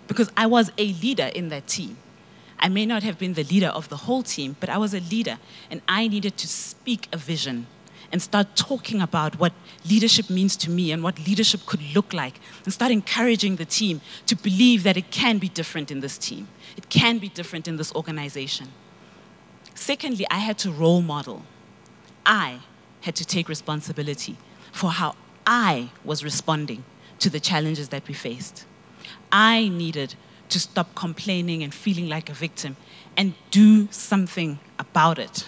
because 0.06 0.30
I 0.36 0.46
was 0.46 0.70
a 0.78 0.92
leader 0.94 1.30
in 1.34 1.48
that 1.48 1.66
team. 1.66 1.96
I 2.62 2.68
may 2.68 2.86
not 2.86 3.02
have 3.02 3.18
been 3.18 3.34
the 3.34 3.42
leader 3.42 3.66
of 3.66 3.88
the 3.88 3.96
whole 3.96 4.22
team, 4.22 4.54
but 4.60 4.68
I 4.68 4.78
was 4.78 4.94
a 4.94 5.00
leader 5.00 5.38
and 5.68 5.82
I 5.88 6.06
needed 6.06 6.36
to 6.36 6.46
speak 6.46 7.08
a 7.12 7.16
vision 7.16 7.66
and 8.12 8.22
start 8.22 8.54
talking 8.54 9.02
about 9.02 9.40
what 9.40 9.52
leadership 9.88 10.30
means 10.30 10.56
to 10.58 10.70
me 10.70 10.92
and 10.92 11.02
what 11.02 11.18
leadership 11.26 11.66
could 11.66 11.82
look 11.92 12.12
like 12.12 12.38
and 12.64 12.72
start 12.72 12.92
encouraging 12.92 13.56
the 13.56 13.64
team 13.64 14.00
to 14.26 14.36
believe 14.36 14.84
that 14.84 14.96
it 14.96 15.10
can 15.10 15.38
be 15.38 15.48
different 15.48 15.90
in 15.90 16.00
this 16.00 16.16
team. 16.16 16.46
It 16.76 16.88
can 16.88 17.18
be 17.18 17.28
different 17.28 17.66
in 17.66 17.78
this 17.78 17.92
organization. 17.94 18.68
Secondly, 19.74 20.24
I 20.30 20.38
had 20.38 20.56
to 20.58 20.70
role 20.70 21.02
model. 21.02 21.42
I 22.24 22.60
had 23.00 23.16
to 23.16 23.24
take 23.24 23.48
responsibility 23.48 24.36
for 24.70 24.90
how 24.90 25.16
I 25.44 25.90
was 26.04 26.22
responding 26.22 26.84
to 27.18 27.28
the 27.28 27.40
challenges 27.40 27.88
that 27.88 28.06
we 28.06 28.14
faced. 28.14 28.66
I 29.32 29.68
needed 29.68 30.14
to 30.52 30.60
stop 30.60 30.94
complaining 30.94 31.62
and 31.62 31.74
feeling 31.74 32.08
like 32.08 32.30
a 32.30 32.32
victim 32.32 32.76
and 33.16 33.34
do 33.50 33.88
something 33.90 34.58
about 34.78 35.18
it. 35.18 35.46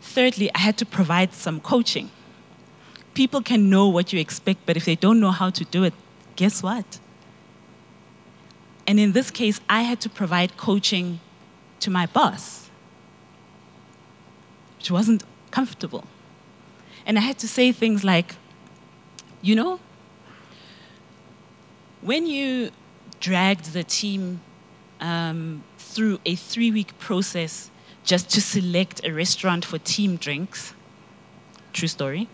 Thirdly, 0.00 0.50
I 0.54 0.58
had 0.58 0.76
to 0.78 0.86
provide 0.86 1.32
some 1.32 1.60
coaching. 1.60 2.10
People 3.14 3.42
can 3.42 3.70
know 3.70 3.88
what 3.88 4.12
you 4.12 4.20
expect, 4.20 4.66
but 4.66 4.76
if 4.76 4.84
they 4.84 4.94
don't 4.94 5.20
know 5.20 5.30
how 5.30 5.50
to 5.50 5.64
do 5.64 5.84
it, 5.84 5.94
guess 6.36 6.62
what? 6.62 6.98
And 8.86 8.98
in 8.98 9.12
this 9.12 9.30
case, 9.30 9.60
I 9.68 9.82
had 9.82 10.00
to 10.00 10.10
provide 10.10 10.56
coaching 10.56 11.20
to 11.80 11.90
my 11.90 12.06
boss, 12.06 12.70
which 14.78 14.90
wasn't 14.90 15.24
comfortable. 15.50 16.04
And 17.06 17.18
I 17.18 17.22
had 17.22 17.38
to 17.38 17.48
say 17.48 17.72
things 17.72 18.04
like, 18.04 18.34
you 19.40 19.54
know, 19.54 19.80
when 22.02 22.26
you 22.26 22.70
dragged 23.20 23.72
the 23.72 23.84
team 23.84 24.40
um, 25.00 25.62
through 25.78 26.20
a 26.26 26.34
three 26.34 26.70
week 26.70 26.98
process 26.98 27.70
just 28.04 28.28
to 28.30 28.40
select 28.40 29.00
a 29.04 29.12
restaurant 29.12 29.64
for 29.64 29.78
team 29.78 30.16
drinks. 30.16 30.74
True 31.72 31.88
story. 31.88 32.28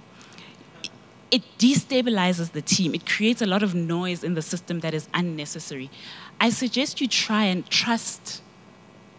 It 1.30 1.42
destabilizes 1.58 2.52
the 2.52 2.62
team. 2.62 2.94
It 2.94 3.04
creates 3.06 3.42
a 3.42 3.46
lot 3.46 3.62
of 3.62 3.74
noise 3.74 4.24
in 4.24 4.32
the 4.34 4.40
system 4.40 4.80
that 4.80 4.94
is 4.94 5.08
unnecessary. 5.12 5.90
I 6.40 6.48
suggest 6.48 7.02
you 7.02 7.08
try 7.08 7.44
and 7.44 7.68
trust 7.68 8.42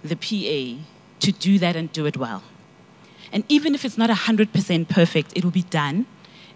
the 0.03 0.15
PA 0.15 0.83
to 1.19 1.31
do 1.31 1.59
that 1.59 1.75
and 1.75 1.91
do 1.93 2.07
it 2.07 2.17
well. 2.17 2.41
And 3.31 3.43
even 3.47 3.75
if 3.75 3.85
it's 3.85 3.97
not 3.97 4.09
100% 4.09 4.89
perfect, 4.89 5.33
it 5.35 5.43
will 5.43 5.51
be 5.51 5.61
done 5.61 6.07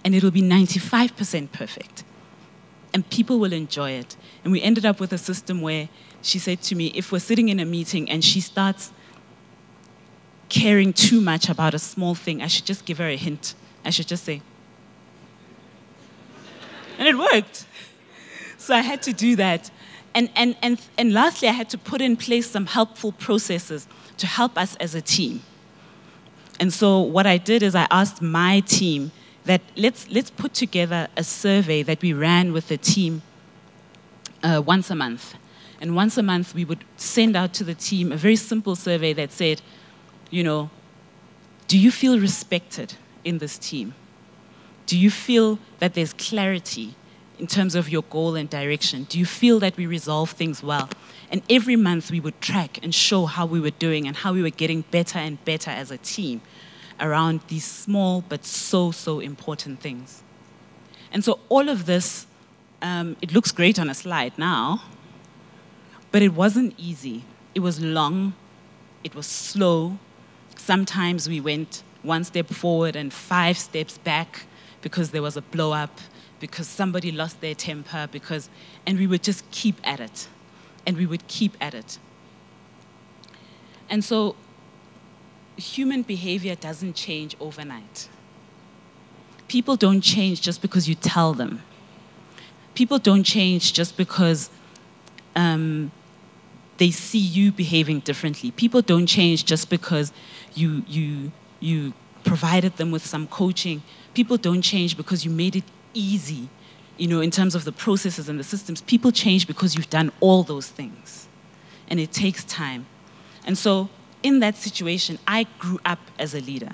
and 0.04 0.16
it 0.16 0.24
will 0.24 0.32
be 0.32 0.42
95% 0.42 1.52
perfect. 1.52 2.04
And 2.94 3.10
people 3.10 3.40
will 3.40 3.54
enjoy 3.54 3.92
it. 3.92 4.16
And 4.44 4.52
we 4.52 4.62
ended 4.62 4.86
up 4.86 5.00
with 5.00 5.12
a 5.14 5.18
system 5.18 5.62
where 5.62 5.90
she 6.22 6.40
said 6.40 6.62
to 6.64 6.76
me, 6.76 6.88
if 6.88 7.12
we're 7.12 7.20
sitting 7.20 7.50
in 7.50 7.60
a 7.60 7.66
meeting 7.66 8.10
and 8.10 8.24
she 8.24 8.40
starts 8.40 8.92
caring 10.50 10.94
too 10.94 11.20
much 11.20 11.50
about 11.50 11.74
a 11.74 11.80
small 11.80 12.14
thing, 12.14 12.42
I 12.42 12.48
should 12.48 12.66
just 12.66 12.86
give 12.86 13.00
her 13.00 13.08
a 13.08 13.18
hint. 13.18 13.56
I 13.84 13.90
should 13.90 14.08
just 14.08 14.24
say. 14.24 14.42
And 17.00 17.08
it 17.08 17.18
worked. 17.18 17.66
So 18.58 18.76
I 18.76 18.82
had 18.82 19.02
to 19.04 19.14
do 19.14 19.36
that. 19.38 19.72
And, 20.16 20.30
and, 20.36 20.56
and, 20.62 20.80
and 20.98 21.12
lastly, 21.12 21.48
I 21.48 21.52
had 21.52 21.70
to 21.72 21.78
put 21.78 22.00
in 22.02 22.16
place 22.16 22.50
some 22.50 22.68
helpful 22.68 23.12
processes 23.12 23.88
to 24.18 24.28
help 24.28 24.58
us 24.58 24.76
as 24.76 24.94
a 24.94 25.02
team. 25.02 25.42
And 26.60 26.72
so 26.72 27.00
what 27.02 27.26
I 27.26 27.38
did 27.38 27.64
is 27.64 27.74
I 27.74 27.88
asked 27.90 28.22
my 28.22 28.60
team 28.62 29.12
that 29.46 29.62
let's, 29.76 30.10
let's 30.10 30.30
put 30.30 30.54
together 30.54 31.08
a 31.18 31.24
survey 31.24 31.84
that 31.84 32.02
we 32.02 32.14
ran 32.14 32.54
with 32.54 32.68
the 32.68 32.78
team 32.78 33.22
uh, 34.42 34.62
once 34.66 34.90
a 34.90 34.96
month. 34.96 35.36
And 35.82 35.96
once 35.96 36.18
a 36.18 36.24
month, 36.24 36.54
we 36.54 36.64
would 36.64 36.86
send 36.96 37.36
out 37.36 37.54
to 37.56 37.64
the 37.64 37.76
team 37.76 38.12
a 38.12 38.18
very 38.18 38.38
simple 38.38 38.76
survey 38.76 39.12
that 39.14 39.32
said, 39.32 39.62
you 40.30 40.44
know, 40.44 40.70
do 41.68 41.78
you 41.78 41.92
feel 41.92 42.20
respected 42.20 42.96
in 43.24 43.40
this 43.40 43.58
team? 43.58 43.94
Do 44.86 44.98
you 44.98 45.10
feel 45.10 45.60
that 45.80 45.94
there's 45.94 46.14
clarity 46.14 46.96
in 47.40 47.48
terms 47.48 47.76
of 47.76 47.90
your 47.90 48.04
goal 48.04 48.36
and 48.36 48.50
direction? 48.50 49.06
Do 49.06 49.20
you 49.20 49.26
feel 49.26 49.60
that 49.60 49.76
we 49.76 49.86
resolve 49.86 50.32
things 50.32 50.64
well? 50.64 50.90
And 51.32 51.42
every 51.50 51.76
month 51.76 52.12
we 52.12 52.20
would 52.20 52.40
track 52.42 52.80
and 52.84 52.94
show 52.94 53.26
how 53.26 53.46
we 53.46 53.60
were 53.60 53.72
doing 53.72 54.08
and 54.08 54.16
how 54.16 54.34
we 54.34 54.42
were 54.42 54.52
getting 54.52 54.82
better 54.92 55.20
and 55.20 55.44
better 55.46 55.72
as 55.72 55.90
a 55.90 55.98
team 55.98 56.42
around 57.00 57.42
these 57.48 57.66
small 57.66 58.24
but 58.28 58.46
so, 58.46 58.92
so 58.92 59.20
important 59.20 59.80
things. 59.80 60.24
And 61.12 61.24
so 61.24 61.40
all 61.50 61.70
of 61.70 61.86
this, 61.86 62.26
um, 62.82 63.16
it 63.22 63.34
looks 63.34 63.52
great 63.52 63.80
on 63.80 63.90
a 63.90 63.94
slide 63.94 64.38
now, 64.38 64.82
but 66.12 66.22
it 66.22 66.34
wasn't 66.34 66.74
easy. 66.78 67.24
It 67.56 67.60
was 67.60 67.80
long, 67.80 68.34
it 69.04 69.16
was 69.16 69.28
slow, 69.28 69.98
Sometimes 70.64 71.28
we 71.28 71.42
went 71.42 71.84
one 72.04 72.24
step 72.24 72.48
forward 72.48 72.96
and 72.96 73.12
five 73.12 73.58
steps 73.58 73.98
back 73.98 74.46
because 74.82 75.12
there 75.12 75.22
was 75.22 75.36
a 75.36 75.42
blow 75.42 75.74
up, 75.74 76.00
because 76.40 76.70
somebody 76.70 77.12
lost 77.12 77.42
their 77.42 77.54
temper, 77.54 78.08
because, 78.14 78.50
and 78.88 78.98
we 78.98 79.06
would 79.06 79.24
just 79.24 79.50
keep 79.52 79.76
at 79.84 80.00
it. 80.00 80.30
And 80.88 80.96
we 80.96 81.06
would 81.06 81.28
keep 81.28 81.58
at 81.60 81.74
it. 81.74 82.00
And 83.90 84.06
so 84.06 84.38
human 85.58 86.02
behavior 86.02 86.56
doesn't 86.56 86.96
change 86.96 87.36
overnight. 87.40 88.10
People 89.48 89.76
don't 89.76 90.02
change 90.02 90.42
just 90.42 90.62
because 90.62 90.90
you 90.90 90.96
tell 90.96 91.34
them. 91.34 91.62
People 92.76 92.98
don't 92.98 93.24
change 93.24 93.74
just 93.74 93.98
because 93.98 94.50
um, 95.36 95.92
they 96.78 96.90
see 96.90 97.20
you 97.20 97.52
behaving 97.52 98.00
differently. 98.00 98.52
People 98.52 98.82
don't 98.82 99.06
change 99.06 99.46
just 99.46 99.70
because 99.70 100.12
you, 100.56 100.84
you, 100.88 101.32
you 101.60 101.94
provided 102.24 102.78
them 102.78 102.92
with 102.92 103.06
some 103.06 103.28
coaching. 103.28 103.84
People 104.14 104.38
don't 104.38 104.62
change 104.62 104.98
because 104.98 105.24
you 105.24 105.32
made 105.32 105.56
it 105.56 105.64
easy, 105.94 106.50
you 106.98 107.08
know, 107.08 107.22
in 107.22 107.30
terms 107.30 107.54
of 107.54 107.64
the 107.64 107.72
processes 107.72 108.28
and 108.30 108.40
the 108.40 108.44
systems. 108.44 108.82
People 108.82 109.12
change 109.12 109.46
because 109.46 109.76
you've 109.76 109.90
done 109.90 110.12
all 110.20 110.42
those 110.44 110.68
things. 110.68 111.28
And 111.90 112.00
it 112.00 112.12
takes 112.12 112.44
time. 112.46 112.86
And 113.46 113.58
so, 113.58 113.90
in 114.24 114.40
that 114.40 114.56
situation, 114.56 115.20
I 115.28 115.46
grew 115.60 115.80
up 115.86 116.00
as 116.18 116.34
a 116.34 116.40
leader. 116.42 116.72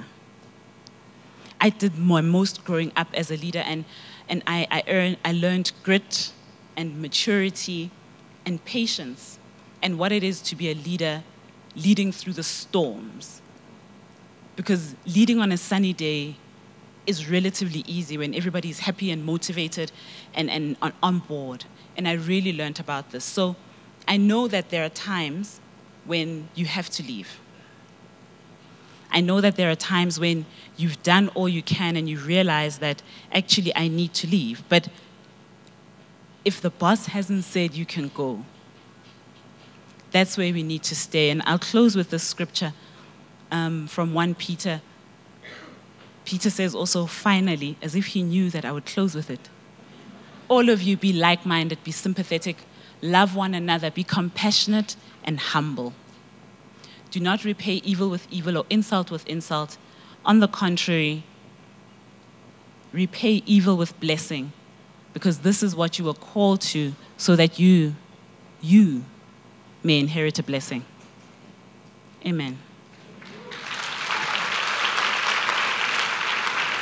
I 1.60 1.70
did 1.70 1.98
my 1.98 2.22
most 2.22 2.64
growing 2.64 2.92
up 2.96 3.08
as 3.14 3.32
a 3.32 3.36
leader, 3.36 3.60
and, 3.60 3.84
and 4.30 4.42
I, 4.48 4.68
I, 4.72 4.84
earned, 4.88 5.18
I 5.26 5.34
learned 5.34 5.72
grit 5.84 6.32
and 6.78 7.02
maturity 7.02 7.92
and 8.46 8.64
patience 8.64 9.40
and 9.82 9.98
what 9.98 10.12
it 10.12 10.24
is 10.24 10.42
to 10.44 10.56
be 10.56 10.70
a 10.70 10.76
leader 10.76 11.24
leading 11.76 12.12
through 12.12 12.34
the 12.34 12.44
storms 12.44 13.42
because 14.60 14.94
leading 15.06 15.40
on 15.40 15.54
a 15.54 15.58
sunny 15.58 15.94
day 15.94 16.36
is 17.08 17.30
relatively 17.30 17.82
easy 17.88 18.18
when 18.18 18.36
everybody's 18.36 18.80
happy 18.80 19.10
and 19.10 19.26
motivated 19.26 19.90
and, 20.34 20.50
and 20.50 20.76
on, 20.82 20.92
on 21.02 21.20
board. 21.20 21.64
And 21.96 22.06
I 22.06 22.16
really 22.16 22.52
learned 22.52 22.78
about 22.78 23.12
this. 23.12 23.24
So 23.24 23.56
I 24.06 24.18
know 24.18 24.50
that 24.50 24.70
there 24.70 24.84
are 24.84 24.90
times 24.90 25.62
when 26.10 26.50
you 26.56 26.66
have 26.66 26.90
to 26.90 27.04
leave. 27.04 27.40
I 29.12 29.22
know 29.22 29.42
that 29.42 29.58
there 29.58 29.70
are 29.70 29.76
times 29.76 30.20
when 30.20 30.48
you've 30.76 31.02
done 31.04 31.30
all 31.36 31.48
you 31.48 31.62
can 31.62 31.96
and 31.96 32.10
you 32.10 32.18
realize 32.18 32.80
that 32.80 33.04
actually 33.32 33.72
I 33.76 33.90
need 33.90 34.16
to 34.16 34.28
leave. 34.28 34.64
But 34.70 34.90
if 36.44 36.62
the 36.62 36.72
boss 36.72 37.06
hasn't 37.06 37.44
said 37.44 37.76
you 37.76 37.86
can 37.86 38.08
go, 38.16 38.44
that's 40.10 40.36
where 40.36 40.52
we 40.52 40.64
need 40.64 40.82
to 40.84 40.96
stay. 40.96 41.30
And 41.30 41.44
I'll 41.46 41.60
close 41.60 41.96
with 41.96 42.10
this 42.10 42.24
scripture 42.24 42.74
um, 43.52 43.86
from 43.86 44.12
1 44.16 44.34
Peter. 44.34 44.82
Peter 46.26 46.50
says 46.50 46.74
also, 46.74 47.06
finally, 47.06 47.78
as 47.84 47.94
if 47.94 48.08
he 48.08 48.24
knew 48.24 48.50
that 48.50 48.66
I 48.66 48.72
would 48.72 48.88
close 48.88 49.14
with 49.14 49.30
it. 49.30 49.48
All 50.48 50.70
of 50.70 50.82
you 50.82 50.98
be 50.98 51.14
like 51.14 51.46
minded, 51.46 51.84
be 51.84 51.92
sympathetic, 51.92 52.58
love 53.02 53.36
one 53.36 53.54
another, 53.54 53.92
be 53.92 54.04
compassionate 54.04 54.96
and 55.24 55.40
humble. 55.40 55.94
Do 57.12 57.20
not 57.20 57.44
repay 57.44 57.76
evil 57.76 58.10
with 58.10 58.28
evil 58.30 58.58
or 58.58 58.66
insult 58.70 59.10
with 59.10 59.26
insult. 59.28 59.78
On 60.26 60.40
the 60.40 60.48
contrary, 60.48 61.24
repay 62.92 63.42
evil 63.46 63.78
with 63.78 64.00
blessing, 64.00 64.52
because 65.14 65.40
this 65.40 65.64
is 65.64 65.76
what 65.76 65.98
you 65.98 66.06
were 66.06 66.14
called 66.14 66.62
to, 66.62 66.94
so 67.18 67.36
that 67.36 67.60
you, 67.60 67.96
you 68.62 69.06
may 69.84 70.00
inherit 70.00 70.38
a 70.40 70.44
blessing. 70.44 70.86
Amen. 72.26 72.60